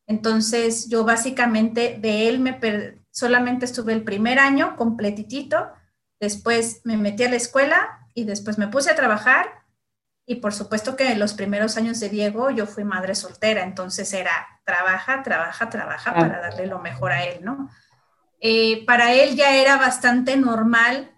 Entonces, 0.07 0.89
yo 0.89 1.05
básicamente 1.05 1.99
de 2.01 2.29
él 2.29 2.41
me 2.41 2.59
solamente 3.11 3.67
estuve 3.67 3.93
el 3.93 4.05
primer 4.05 4.39
año 4.39 4.77
completitito, 4.77 5.71
después 6.19 6.81
me 6.85 6.97
metí 6.97 7.25
a 7.25 7.31
la 7.31 7.37
escuela 7.37 8.09
y 8.15 8.25
después 8.25 8.59
me 8.59 8.69
puse 8.69 8.91
a 8.91 8.97
trabajar 8.97 9.63
y 10.27 10.37
por 10.37 10.55
supuesto 10.55 10.97
que 10.97 11.11
en 11.13 11.19
los 11.19 11.35
primeros 11.35 11.77
años 11.77 12.01
de 12.01 12.09
Diego 12.09 12.51
yo 12.51 12.67
fui 12.67 12.85
madre 12.85 13.15
soltera, 13.15 13.63
entonces 13.63 14.13
era 14.13 14.61
trabaja, 14.65 15.23
trabaja, 15.23 15.69
trabaja 15.69 16.15
para 16.15 16.41
darle 16.41 16.67
lo 16.67 16.79
mejor 16.79 17.13
a 17.13 17.25
él, 17.25 17.45
¿no? 17.45 17.69
Eh, 18.41 18.85
para 18.87 19.13
él 19.13 19.37
ya 19.37 19.57
era 19.57 19.77
bastante 19.77 20.37
normal, 20.37 21.12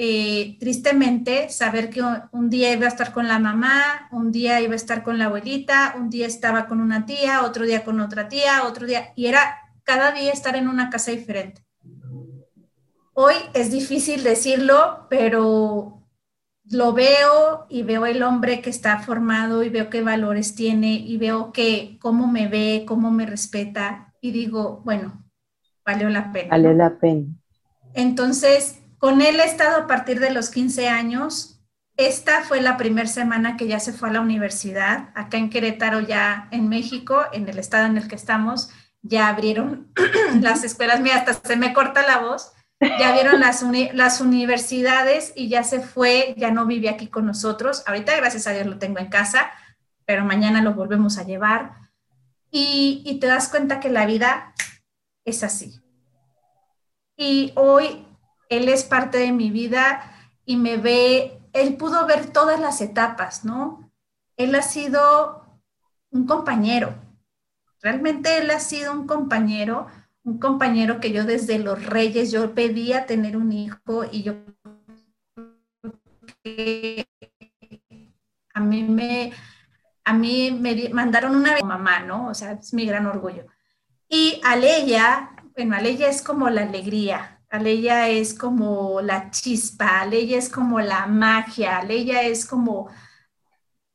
eh, 0.00 0.56
tristemente, 0.60 1.48
saber 1.48 1.90
que 1.90 2.00
un, 2.30 2.50
día 2.50 2.72
iba 2.72 2.84
a 2.84 2.88
estar 2.88 3.12
con 3.12 3.26
la 3.26 3.40
mamá, 3.40 4.08
un 4.12 4.30
día 4.30 4.60
iba 4.60 4.74
a 4.74 4.76
estar 4.76 5.02
con 5.02 5.18
la 5.18 5.24
abuelita, 5.24 5.96
un 5.98 6.08
día 6.08 6.28
estaba 6.28 6.68
con 6.68 6.80
una 6.80 7.04
tía, 7.04 7.42
otro 7.42 7.64
día 7.64 7.84
con 7.84 7.98
otra 7.98 8.28
tía, 8.28 8.62
otro 8.64 8.86
día, 8.86 9.12
y 9.16 9.26
era 9.26 9.58
cada 9.82 10.12
día 10.12 10.30
estar 10.30 10.54
en 10.54 10.68
una 10.68 10.88
casa 10.88 11.10
diferente. 11.10 11.64
Hoy 13.12 13.34
es 13.54 13.72
difícil 13.72 14.22
decirlo, 14.22 15.08
pero 15.10 16.04
lo 16.70 16.92
veo 16.92 17.66
y 17.68 17.82
veo 17.82 18.06
el 18.06 18.22
hombre 18.22 18.60
que 18.60 18.70
está 18.70 19.00
formado 19.00 19.64
y 19.64 19.68
veo 19.68 19.90
qué 19.90 20.02
valores 20.02 20.54
tiene 20.54 20.92
y 20.92 21.16
veo 21.16 21.50
que 21.50 21.98
cómo 22.00 22.28
me 22.28 22.46
ve, 22.46 22.84
cómo 22.86 23.10
me 23.10 23.26
respeta 23.26 24.14
y 24.20 24.30
digo, 24.30 24.80
bueno, 24.84 25.24
valió 25.84 26.08
la 26.08 26.30
pena. 26.30 26.50
Valió 26.50 26.72
la 26.72 27.00
pena. 27.00 27.26
Entonces, 27.94 28.80
con 28.98 29.20
él 29.22 29.40
he 29.40 29.44
estado 29.44 29.82
a 29.82 29.86
partir 29.86 30.20
de 30.20 30.30
los 30.30 30.50
15 30.50 30.88
años. 30.88 31.60
Esta 31.96 32.42
fue 32.42 32.60
la 32.60 32.76
primera 32.76 33.08
semana 33.08 33.56
que 33.56 33.66
ya 33.66 33.80
se 33.80 33.92
fue 33.92 34.08
a 34.10 34.12
la 34.12 34.20
universidad, 34.20 35.10
acá 35.14 35.36
en 35.36 35.50
Querétaro, 35.50 36.00
ya 36.00 36.48
en 36.52 36.68
México, 36.68 37.24
en 37.32 37.48
el 37.48 37.58
estado 37.58 37.86
en 37.86 37.96
el 37.96 38.06
que 38.06 38.14
estamos 38.14 38.70
ya 39.02 39.28
abrieron 39.28 39.92
las 40.40 40.64
escuelas, 40.64 41.00
mira, 41.00 41.16
hasta 41.16 41.34
se 41.34 41.56
me 41.56 41.72
corta 41.72 42.06
la 42.06 42.18
voz, 42.18 42.52
ya 42.80 43.12
vieron 43.12 43.40
las, 43.40 44.20
universidades 44.20 45.32
y 45.34 45.48
ya 45.48 45.64
se 45.64 45.80
fue, 45.80 46.34
ya 46.36 46.50
no 46.52 46.66
vive 46.66 46.88
aquí 46.88 47.08
con 47.08 47.26
nosotros. 47.26 47.82
Ahorita, 47.86 48.16
gracias 48.16 48.46
a 48.46 48.52
Dios, 48.52 48.66
lo 48.66 48.78
tengo 48.78 48.98
en 48.98 49.08
casa, 49.08 49.50
pero 50.04 50.24
mañana 50.24 50.62
lo 50.62 50.74
volvemos 50.74 51.18
a 51.18 51.24
llevar. 51.24 51.72
Y 52.50 53.18
te 53.20 53.26
das 53.26 53.48
cuenta 53.48 53.80
que 53.80 53.90
la 53.90 54.06
vida 54.06 54.54
es 55.24 55.42
así. 55.42 55.80
Y 57.16 57.52
hoy 57.56 58.06
él 58.48 58.68
es 58.68 58.84
parte 58.84 59.18
de 59.18 59.32
mi 59.32 59.50
vida 59.50 60.12
y 60.44 60.56
me 60.56 60.76
ve, 60.76 61.40
él 61.52 61.76
pudo 61.76 62.06
ver 62.06 62.30
todas 62.30 62.60
las 62.60 62.80
etapas, 62.80 63.44
¿no? 63.44 63.90
Él 64.36 64.54
ha 64.54 64.62
sido 64.62 65.60
un 66.10 66.26
compañero, 66.26 66.94
Realmente 67.80 68.38
él 68.38 68.50
ha 68.50 68.58
sido 68.58 68.92
un 68.92 69.06
compañero, 69.06 69.86
un 70.24 70.38
compañero 70.38 71.00
que 71.00 71.12
yo 71.12 71.24
desde 71.24 71.58
los 71.58 71.86
reyes, 71.86 72.32
yo 72.32 72.54
pedía 72.54 73.06
tener 73.06 73.36
un 73.36 73.52
hijo 73.52 74.04
y 74.10 74.22
yo 74.24 74.34
a 78.54 78.60
mí 78.60 78.82
me, 78.82 79.32
a 80.04 80.12
mí 80.12 80.50
me 80.50 80.88
mandaron 80.88 81.36
una 81.36 81.56
mamá, 81.64 82.00
¿no? 82.00 82.28
O 82.28 82.34
sea, 82.34 82.52
es 82.52 82.74
mi 82.74 82.84
gran 82.84 83.06
orgullo. 83.06 83.46
Y 84.08 84.40
Aleya, 84.42 85.30
bueno, 85.54 85.76
Aleya 85.76 86.08
es 86.08 86.22
como 86.22 86.50
la 86.50 86.62
alegría, 86.62 87.37
Aleya 87.50 88.08
es 88.08 88.34
como 88.34 89.00
la 89.00 89.30
chispa, 89.30 90.00
Aleya 90.00 90.36
es 90.38 90.50
como 90.50 90.80
la 90.80 91.06
magia, 91.06 91.78
Aleya 91.78 92.22
es 92.22 92.44
como 92.44 92.88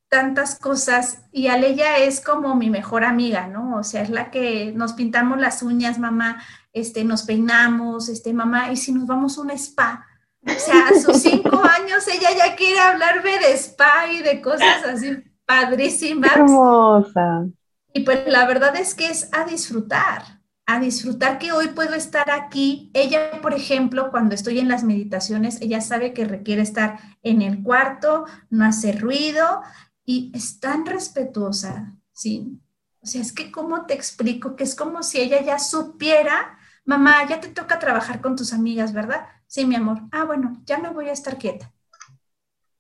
tantas 0.10 0.60
cosas 0.60 1.24
y 1.32 1.48
Aleya 1.48 1.98
es 1.98 2.22
como 2.22 2.56
mi 2.56 2.70
mejor 2.70 3.04
amiga, 3.04 3.48
¿no? 3.48 3.78
O 3.78 3.84
sea, 3.84 4.02
es 4.02 4.10
la 4.10 4.32
que 4.32 4.72
nos 4.76 4.94
pintamos 4.94 5.39
las 5.39 5.63
uñas, 5.63 5.98
mamá, 5.98 6.42
este, 6.72 7.04
nos 7.04 7.24
peinamos, 7.24 8.10
este, 8.10 8.34
mamá, 8.34 8.72
y 8.72 8.78
si 8.78 8.92
nos 8.92 9.08
vamos 9.08 9.38
a 9.38 9.42
un 9.42 9.52
spa. 9.52 10.06
O 10.46 10.60
sea, 10.60 10.88
a 10.89 11.00
sus 11.00 11.18
cinco 11.18 11.62
años 11.82 12.08
ella 12.08 12.30
ya 12.36 12.56
quiere 12.56 12.80
hablarme 12.80 13.39
de 13.39 13.54
spa 13.54 14.08
y 14.12 14.22
de 14.22 14.42
cosas 14.42 14.84
así 14.86 15.24
padrísimas. 15.46 16.36
Hermosa. 16.36 17.46
Y 17.94 18.02
pues 18.02 18.28
la 18.28 18.46
verdad 18.46 18.76
es 18.76 18.96
que 18.96 19.08
es 19.08 19.30
a 19.32 19.46
disfrutar, 19.46 20.33
a 20.65 20.80
disfrutar 20.80 21.39
que 21.39 21.52
hoy 21.52 21.69
puedo 21.69 21.93
estar 21.93 22.30
aquí. 22.32 22.89
Ella, 22.93 23.41
por 23.41 23.54
ejemplo, 23.54 24.12
cuando 24.12 24.36
estoy 24.36 24.60
en 24.60 24.69
las 24.69 24.84
meditaciones, 24.84 25.62
ella 25.62 25.82
sabe 25.82 26.13
que 26.13 26.26
requiere 26.26 26.62
estar 26.62 26.99
en 27.21 27.41
el 27.41 27.62
cuarto, 27.63 28.26
no 28.49 28.65
hacer 28.65 29.02
ruido, 29.02 29.62
y 30.06 30.32
es 30.34 30.60
tan 30.60 30.86
respetuosa, 30.86 31.95
¿sí? 32.12 32.60
O 33.02 33.06
sea, 33.06 33.21
es 33.21 33.34
que 33.34 33.52
cómo 33.52 33.86
te 33.86 33.93
explico 33.93 34.56
que 34.56 34.63
es 34.63 34.76
como 34.76 35.04
si 35.04 35.19
ella 35.19 35.41
ya 35.41 35.60
supiera, 35.60 36.58
mamá, 36.86 37.26
ya 37.28 37.39
te 37.39 37.49
toca 37.49 37.80
trabajar 37.80 38.21
con 38.21 38.36
tus 38.36 38.54
amigas, 38.54 38.93
¿verdad? 38.93 39.28
Sí, 39.47 39.65
mi 39.65 39.76
amor. 39.76 39.99
Ah, 40.12 40.23
bueno, 40.23 40.62
ya 40.65 40.78
me 40.80 40.89
voy 40.89 41.10
a 41.10 41.13
estar 41.13 41.38
quieta. 41.38 41.71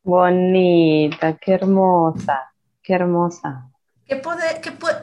Bonita, 0.03 1.37
qué 1.37 1.53
hermosa, 1.53 2.53
qué 2.81 2.93
hermosa. 2.93 3.69
¿Qué, 4.05 4.21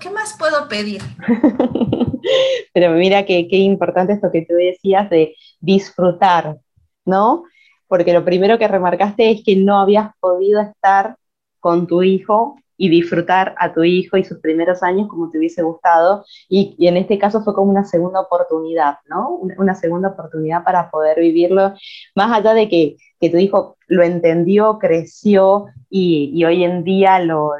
qué, 0.00 0.10
más 0.10 0.36
puedo 0.38 0.68
pedir? 0.68 1.02
Pero 2.72 2.92
mira 2.92 3.24
qué 3.24 3.46
importante 3.50 4.12
esto 4.14 4.30
que 4.30 4.46
tú 4.46 4.54
decías 4.54 5.08
de 5.10 5.36
disfrutar, 5.60 6.58
¿no? 7.04 7.44
Porque 7.88 8.12
lo 8.12 8.24
primero 8.24 8.58
que 8.58 8.68
remarcaste 8.68 9.30
es 9.30 9.42
que 9.44 9.56
no 9.56 9.80
habías 9.80 10.10
podido 10.20 10.60
estar 10.60 11.16
con 11.58 11.86
tu 11.86 12.02
hijo 12.02 12.56
y 12.80 12.88
disfrutar 12.88 13.54
a 13.58 13.74
tu 13.74 13.84
hijo 13.84 14.16
y 14.16 14.24
sus 14.24 14.38
primeros 14.38 14.82
años 14.82 15.06
como 15.06 15.28
te 15.28 15.36
hubiese 15.36 15.62
gustado. 15.62 16.24
Y, 16.48 16.74
en 16.86 16.96
este 16.96 17.18
caso 17.18 17.42
fue 17.42 17.52
como 17.54 17.70
una 17.70 17.84
segunda 17.84 18.20
oportunidad, 18.20 18.96
¿no? 19.06 19.34
Una, 19.58 19.74
segunda 19.74 20.08
oportunidad 20.08 20.64
para 20.64 20.90
poder 20.90 21.20
vivirlo, 21.20 21.74
más 22.14 22.32
allá 22.32 22.54
de 22.54 22.70
que, 22.70 22.96
tu 23.30 23.36
hijo 23.36 23.76
lo 23.86 24.02
entendió, 24.02 24.78
creció 24.78 25.66
y, 25.90 26.42
hoy 26.42 26.64
en 26.64 26.82
día 26.82 27.18
lo, 27.18 27.52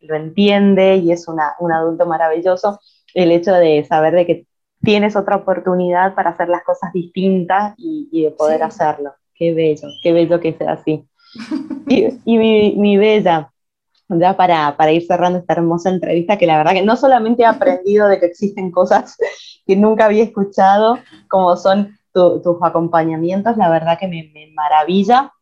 lo, 0.00 0.14
entiende 0.14 0.96
y 0.96 1.12
es 1.12 1.28
una, 1.28 1.54
un 1.60 1.70
adulto 1.70 2.06
maravilloso, 2.06 2.80
el 3.14 3.30
hecho 3.32 3.52
de 3.52 3.84
saber 3.84 4.14
de 4.14 4.26
que 4.26 4.46
tienes 4.82 5.16
otra 5.16 5.36
oportunidad 5.36 6.14
para 6.14 6.30
hacer 6.30 6.48
las 6.48 6.64
cosas 6.64 6.92
distintas 6.92 7.74
y, 7.76 8.22
de 8.22 8.30
poder 8.32 8.62
hacerlo. 8.62 9.14
Qué 9.34 9.54
bello, 9.54 9.88
qué 10.02 10.12
bello 10.12 10.40
que 10.40 10.52
sea 10.52 10.72
así. 10.72 11.04
y, 11.88 12.38
mi, 12.76 12.96
bella, 12.96 13.52
ya 14.08 14.36
para, 14.36 14.76
para, 14.76 14.92
ir 14.92 15.06
cerrando 15.06 15.38
esta 15.38 15.54
hermosa 15.54 15.90
entrevista, 15.90 16.36
que 16.36 16.46
la 16.46 16.58
verdad 16.58 16.72
que 16.72 16.82
no 16.82 16.96
solamente 16.96 17.42
he 17.42 17.46
aprendido 17.46 18.08
de 18.08 18.18
que 18.18 18.26
existen 18.26 18.70
cosas 18.70 19.16
que 19.66 19.76
nunca 19.76 20.06
había 20.06 20.24
escuchado, 20.24 20.98
como 21.28 21.56
son 21.56 21.96
tus 22.12 22.62
acompañamientos, 22.62 23.56
la 23.56 23.70
verdad 23.70 23.98
que 23.98 24.06
me, 24.06 24.30
me, 24.34 24.52
maravilla, 24.52 25.32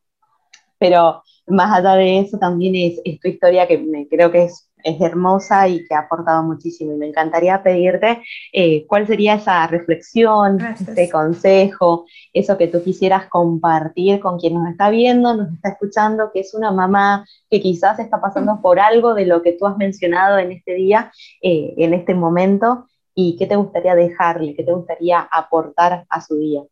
pero 0.78 1.22
más 1.48 1.76
allá 1.76 1.96
de 1.96 2.20
eso 2.20 2.38
también 2.38 2.76
es, 2.76 3.00
es 3.04 3.18
tu 3.18 3.26
historia 3.26 3.66
que 3.66 3.76
me, 3.78 4.06
creo 4.06 4.30
que 4.30 4.44
es 4.44 4.69
es 4.84 5.00
hermosa 5.00 5.68
y 5.68 5.84
que 5.86 5.94
ha 5.94 6.00
aportado 6.00 6.42
muchísimo. 6.42 6.92
Y 6.92 6.96
me 6.96 7.08
encantaría 7.08 7.62
pedirte 7.62 8.22
eh, 8.52 8.86
cuál 8.86 9.06
sería 9.06 9.34
esa 9.34 9.66
reflexión, 9.66 10.58
ese 10.60 11.10
consejo, 11.10 12.06
eso 12.32 12.56
que 12.58 12.68
tú 12.68 12.82
quisieras 12.82 13.28
compartir 13.28 14.20
con 14.20 14.38
quien 14.38 14.54
nos 14.54 14.68
está 14.70 14.90
viendo, 14.90 15.34
nos 15.34 15.52
está 15.52 15.70
escuchando, 15.70 16.30
que 16.32 16.40
es 16.40 16.54
una 16.54 16.70
mamá 16.70 17.26
que 17.48 17.60
quizás 17.60 17.98
está 17.98 18.20
pasando 18.20 18.60
por 18.60 18.80
algo 18.80 19.14
de 19.14 19.26
lo 19.26 19.42
que 19.42 19.52
tú 19.52 19.66
has 19.66 19.76
mencionado 19.76 20.38
en 20.38 20.52
este 20.52 20.74
día, 20.74 21.12
eh, 21.42 21.74
en 21.76 21.94
este 21.94 22.14
momento, 22.14 22.86
y 23.14 23.36
qué 23.36 23.46
te 23.46 23.56
gustaría 23.56 23.94
dejarle, 23.94 24.54
qué 24.54 24.64
te 24.64 24.72
gustaría 24.72 25.20
aportar 25.20 26.06
a 26.08 26.20
su 26.20 26.36
día. 26.36 26.62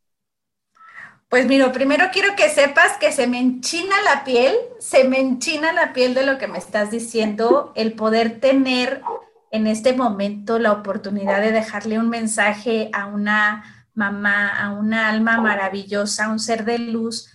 Pues 1.29 1.47
mira, 1.47 1.71
primero 1.73 2.07
quiero 2.11 2.35
que 2.37 2.49
sepas 2.49 2.97
que 2.97 3.13
se 3.13 3.27
me 3.27 3.39
enchina 3.39 3.95
la 4.03 4.25
piel, 4.25 4.57
se 4.79 5.05
me 5.05 5.21
enchina 5.21 5.75
la 5.75 5.93
piel 5.93 6.15
de 6.15 6.25
lo 6.25 6.39
que 6.39 6.47
me 6.47 6.57
estás 6.57 6.91
diciendo, 6.91 7.71
el 7.75 7.93
poder 7.93 8.41
tener 8.41 9.03
en 9.51 9.67
este 9.67 9.93
momento 9.93 10.59
la 10.59 10.73
oportunidad 10.73 11.43
de 11.43 11.53
dejarle 11.53 11.99
un 11.99 12.09
mensaje 12.09 12.89
a 12.95 13.07
una 13.07 13.91
mamá, 13.93 14.49
a 14.59 14.73
una 14.73 15.11
alma 15.11 15.39
maravillosa, 15.39 16.25
a 16.25 16.31
un 16.31 16.39
ser 16.39 16.65
de 16.65 16.79
luz. 16.79 17.31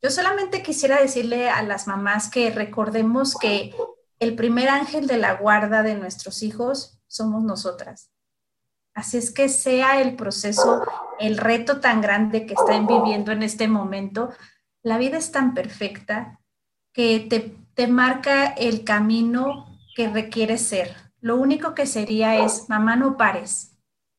Yo 0.00 0.10
solamente 0.10 0.62
quisiera 0.62 1.00
decirle 1.00 1.50
a 1.50 1.62
las 1.64 1.88
mamás 1.88 2.30
que 2.30 2.50
recordemos 2.52 3.34
que 3.34 3.74
el 4.20 4.36
primer 4.36 4.68
ángel 4.68 5.08
de 5.08 5.18
la 5.18 5.34
guarda 5.34 5.82
de 5.82 5.96
nuestros 5.96 6.44
hijos 6.44 7.00
somos 7.08 7.42
nosotras. 7.42 8.12
Así 8.94 9.16
es 9.16 9.30
que 9.30 9.48
sea 9.48 10.00
el 10.00 10.16
proceso, 10.16 10.82
el 11.18 11.38
reto 11.38 11.80
tan 11.80 12.00
grande 12.00 12.46
que 12.46 12.54
están 12.54 12.86
viviendo 12.86 13.32
en 13.32 13.42
este 13.42 13.68
momento, 13.68 14.30
la 14.82 14.98
vida 14.98 15.16
es 15.16 15.32
tan 15.32 15.54
perfecta 15.54 16.40
que 16.92 17.20
te, 17.20 17.56
te 17.74 17.86
marca 17.86 18.46
el 18.46 18.84
camino 18.84 19.78
que 19.96 20.08
requiere 20.08 20.58
ser. 20.58 20.94
Lo 21.20 21.36
único 21.36 21.74
que 21.74 21.86
sería 21.86 22.44
es, 22.44 22.68
mamá, 22.68 22.96
no 22.96 23.16
pares, 23.16 23.78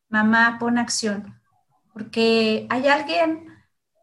mamá, 0.09 0.57
pon 0.59 0.77
acción, 0.77 1.39
porque 1.91 2.65
hay 2.69 2.87
alguien 2.87 3.47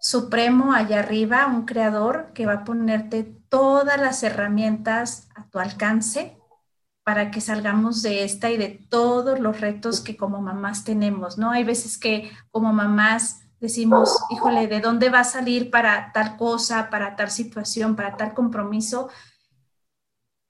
supremo 0.00 0.72
allá 0.72 1.00
arriba, 1.00 1.46
un 1.46 1.66
creador 1.66 2.33
que 2.33 2.46
va 2.46 2.52
a 2.52 2.64
ponerte 2.64 3.24
todas 3.48 4.00
las 4.00 4.22
herramientas 4.22 5.28
a 5.35 5.48
tu 5.48 5.59
alcance 5.59 6.39
para 7.10 7.32
que 7.32 7.40
salgamos 7.40 8.02
de 8.02 8.22
esta 8.22 8.52
y 8.52 8.56
de 8.56 8.68
todos 8.88 9.40
los 9.40 9.60
retos 9.60 10.00
que 10.00 10.16
como 10.16 10.40
mamás 10.40 10.84
tenemos, 10.84 11.38
¿no? 11.38 11.50
Hay 11.50 11.64
veces 11.64 11.98
que 11.98 12.30
como 12.52 12.72
mamás 12.72 13.40
decimos, 13.58 14.16
híjole, 14.30 14.68
¿de 14.68 14.78
dónde 14.78 15.10
va 15.10 15.18
a 15.18 15.24
salir 15.24 15.72
para 15.72 16.12
tal 16.12 16.36
cosa, 16.36 16.88
para 16.88 17.16
tal 17.16 17.32
situación, 17.32 17.96
para 17.96 18.16
tal 18.16 18.32
compromiso? 18.32 19.08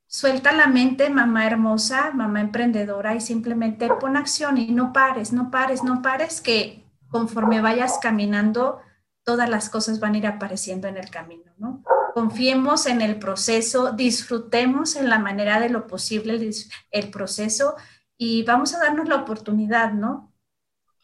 Suelta 0.06 0.52
la 0.52 0.66
mente, 0.66 1.08
mamá 1.08 1.46
hermosa, 1.46 2.10
mamá 2.12 2.42
emprendedora, 2.42 3.14
y 3.14 3.22
simplemente 3.22 3.88
pon 3.98 4.18
acción 4.18 4.58
y 4.58 4.70
no 4.70 4.92
pares, 4.92 5.32
no 5.32 5.50
pares, 5.50 5.82
no 5.82 6.02
pares, 6.02 6.42
que 6.42 6.84
conforme 7.08 7.62
vayas 7.62 7.98
caminando, 8.02 8.82
todas 9.24 9.48
las 9.48 9.70
cosas 9.70 9.98
van 9.98 10.12
a 10.12 10.18
ir 10.18 10.26
apareciendo 10.26 10.88
en 10.88 10.98
el 10.98 11.08
camino, 11.08 11.54
¿no? 11.56 11.82
Confiemos 12.14 12.86
en 12.86 13.00
el 13.00 13.18
proceso, 13.18 13.92
disfrutemos 13.92 14.96
en 14.96 15.08
la 15.08 15.18
manera 15.18 15.60
de 15.60 15.68
lo 15.68 15.86
posible 15.86 16.50
el, 16.90 17.10
proceso 17.10 17.76
y 18.16 18.42
vamos 18.44 18.74
a 18.74 18.78
darnos 18.78 19.08
la 19.08 19.16
oportunidad, 19.16 19.92
¿no? 19.92 20.32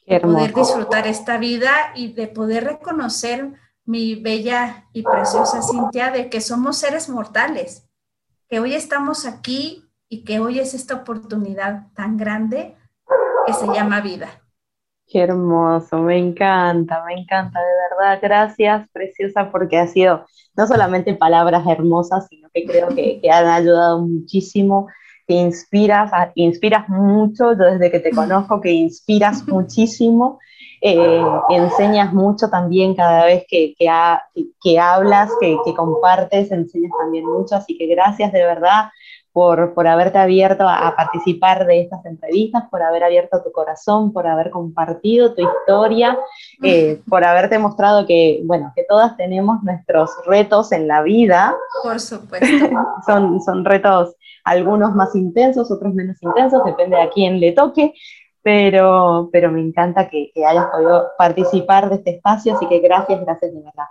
De 0.06 0.20
poder 0.20 0.54
disfrutar 0.54 1.06
esta 1.06 1.38
vida 1.38 1.72
y 1.94 2.12
de 2.12 2.28
poder 2.28 2.64
reconocer 2.64 3.54
mi 3.84 4.14
bella 4.16 4.88
y 4.92 5.02
preciosa 5.02 5.62
Cintia 5.62 6.10
de 6.10 6.28
que 6.28 6.40
somos 6.40 6.78
seres 6.78 7.08
mortales, 7.08 7.88
que 8.48 8.60
hoy 8.60 8.74
estamos 8.74 9.26
aquí 9.26 9.88
y 10.08 10.24
que 10.24 10.38
hoy 10.38 10.60
es 10.60 10.74
esta 10.74 10.94
oportunidad 10.94 11.92
tan 11.94 12.16
grande 12.16 12.76
que 13.46 13.52
se 13.52 13.66
llama 13.66 14.00
vida. 14.00 14.45
Qué 15.08 15.20
hermoso, 15.20 15.98
me 15.98 16.18
encanta, 16.18 17.04
me 17.06 17.14
encanta, 17.14 17.60
de 17.60 17.66
verdad. 17.90 18.18
Gracias, 18.20 18.88
preciosa, 18.92 19.52
porque 19.52 19.78
ha 19.78 19.86
sido 19.86 20.26
no 20.56 20.66
solamente 20.66 21.14
palabras 21.14 21.64
hermosas, 21.66 22.26
sino 22.28 22.48
que 22.52 22.64
creo 22.64 22.88
que, 22.88 23.20
han 23.30 23.46
ayudado 23.46 24.00
muchísimo, 24.00 24.88
que 25.28 25.34
inspiras, 25.34 26.10
inspiras 26.34 26.88
mucho, 26.88 27.52
yo 27.52 27.64
desde 27.64 27.90
que 27.92 28.00
te 28.00 28.10
conozco, 28.10 28.60
que 28.60 28.72
inspiras 28.72 29.46
muchísimo, 29.46 30.40
eh, 30.80 31.22
enseñas 31.50 32.12
mucho 32.12 32.50
también 32.50 32.96
cada 32.96 33.26
vez 33.26 33.44
que, 33.48 33.74
que, 33.78 34.78
hablas, 34.78 35.30
que, 35.40 35.56
que 35.64 35.74
compartes, 35.74 36.50
enseñas 36.50 36.92
también 36.98 37.26
mucho, 37.26 37.54
así 37.54 37.78
que 37.78 37.86
gracias 37.86 38.32
de 38.32 38.42
verdad 38.42 38.90
por, 39.36 39.86
haberte 39.86 40.16
abierto 40.16 40.66
a, 40.66 40.96
participar 40.96 41.66
de 41.66 41.82
estas 41.82 42.06
entrevistas, 42.06 42.64
por 42.70 42.82
haber 42.82 43.04
abierto 43.04 43.42
tu 43.42 43.52
corazón, 43.52 44.10
por 44.10 44.26
haber 44.26 44.48
compartido 44.48 45.34
tu 45.34 45.42
historia, 45.42 46.18
eh, 46.62 47.02
por 47.06 47.22
haberte 47.22 47.58
mostrado 47.58 48.06
que, 48.06 48.40
bueno, 48.46 48.72
que 48.74 48.84
todas 48.88 49.14
tenemos 49.18 49.62
nuestros 49.62 50.10
retos 50.24 50.72
en 50.72 50.88
la 50.88 51.02
vida. 51.02 51.54
Por 51.82 52.00
supuesto. 52.00 52.46
son, 53.06 53.42
son 53.42 53.66
retos 53.66 54.16
algunos 54.42 54.94
más 54.94 55.14
intensos, 55.14 55.70
otros 55.70 55.92
menos 55.92 56.16
intensos, 56.22 56.64
depende 56.64 56.98
a 56.98 57.10
quién 57.10 57.38
le 57.38 57.52
toque, 57.52 57.92
pero, 58.40 59.28
pero 59.30 59.52
me 59.52 59.60
encanta 59.60 60.08
que, 60.08 60.30
que 60.32 60.46
hayas 60.46 60.64
podido 60.68 61.08
participar 61.18 61.90
de 61.90 61.96
este 61.96 62.10
espacio, 62.12 62.54
así 62.54 62.66
que 62.68 62.78
gracias, 62.78 63.20
gracias 63.20 63.52
de 63.52 63.60
verdad. 63.60 63.84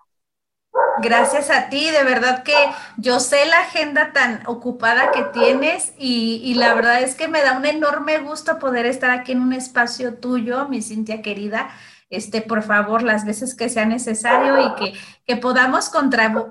Gracias 1.01 1.49
a 1.49 1.69
ti, 1.69 1.89
de 1.89 2.03
verdad 2.03 2.43
que 2.43 2.55
yo 2.97 3.19
sé 3.19 3.45
la 3.45 3.59
agenda 3.59 4.11
tan 4.13 4.41
ocupada 4.45 5.11
que 5.11 5.23
tienes 5.23 5.93
y, 5.97 6.53
la 6.55 6.73
verdad 6.73 7.01
es 7.01 7.15
que 7.15 7.27
me 7.27 7.41
da 7.41 7.57
un 7.57 7.65
enorme 7.65 8.17
gusto 8.19 8.59
poder 8.59 8.85
estar 8.85 9.11
aquí 9.11 9.33
en 9.33 9.41
un 9.41 9.53
espacio 9.53 10.15
tuyo, 10.15 10.67
mi 10.69 10.81
Cintia 10.81 11.21
querida. 11.21 11.69
Este, 12.09 12.41
por 12.41 12.63
favor, 12.63 13.03
las 13.03 13.25
veces 13.25 13.55
que 13.55 13.67
sea 13.67 13.85
necesario 13.85 14.61
y 14.61 14.75
que, 14.75 14.99
que 15.25 15.35
podamos 15.37 15.91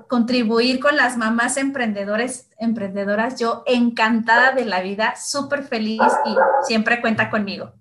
contribuir 0.07 0.79
con 0.79 0.95
las 0.95 1.17
mamás 1.17 1.57
emprendedores, 1.57 2.49
emprendedoras. 2.57 3.39
Yo 3.39 3.63
encantada 3.65 4.51
de 4.51 4.65
la 4.65 4.81
vida, 4.81 5.15
súper 5.15 5.63
feliz 5.63 6.01
y 6.25 6.35
siempre 6.63 7.01
cuenta 7.01 7.29
conmigo. 7.29 7.71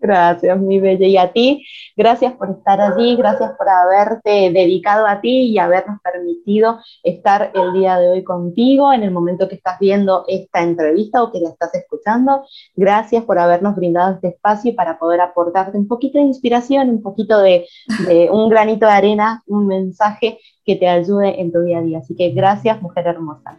Gracias, 0.00 0.58
mi 0.60 0.78
bella. 0.78 1.06
Y 1.06 1.16
a 1.16 1.32
ti, 1.32 1.66
gracias 1.96 2.32
por 2.34 2.50
estar 2.50 2.80
allí, 2.80 3.16
gracias 3.16 3.52
por 3.58 3.68
haberte 3.68 4.52
dedicado 4.52 5.06
a 5.06 5.20
ti 5.20 5.50
y 5.50 5.58
habernos 5.58 6.00
permitido 6.00 6.78
estar 7.02 7.50
el 7.52 7.72
día 7.72 7.98
de 7.98 8.08
hoy 8.08 8.24
contigo 8.24 8.92
en 8.92 9.02
el 9.02 9.10
momento 9.10 9.48
que 9.48 9.56
estás 9.56 9.78
viendo 9.80 10.24
esta 10.28 10.62
entrevista 10.62 11.22
o 11.22 11.32
que 11.32 11.40
la 11.40 11.50
estás 11.50 11.74
escuchando. 11.74 12.44
Gracias 12.76 13.24
por 13.24 13.40
habernos 13.40 13.74
brindado 13.74 14.14
este 14.14 14.28
espacio 14.28 14.74
para 14.76 14.98
poder 14.98 15.20
aportarte 15.20 15.76
un 15.76 15.88
poquito 15.88 16.18
de 16.18 16.24
inspiración, 16.24 16.90
un 16.90 17.02
poquito 17.02 17.40
de, 17.40 17.66
de 18.06 18.30
un 18.30 18.48
granito 18.48 18.86
de 18.86 18.92
arena, 18.92 19.42
un 19.46 19.66
mensaje 19.66 20.38
que 20.64 20.76
te 20.76 20.86
ayude 20.86 21.40
en 21.40 21.50
tu 21.50 21.60
día 21.62 21.78
a 21.78 21.82
día. 21.82 21.98
Así 21.98 22.14
que 22.14 22.30
gracias, 22.30 22.80
mujer 22.80 23.06
hermosa. 23.08 23.58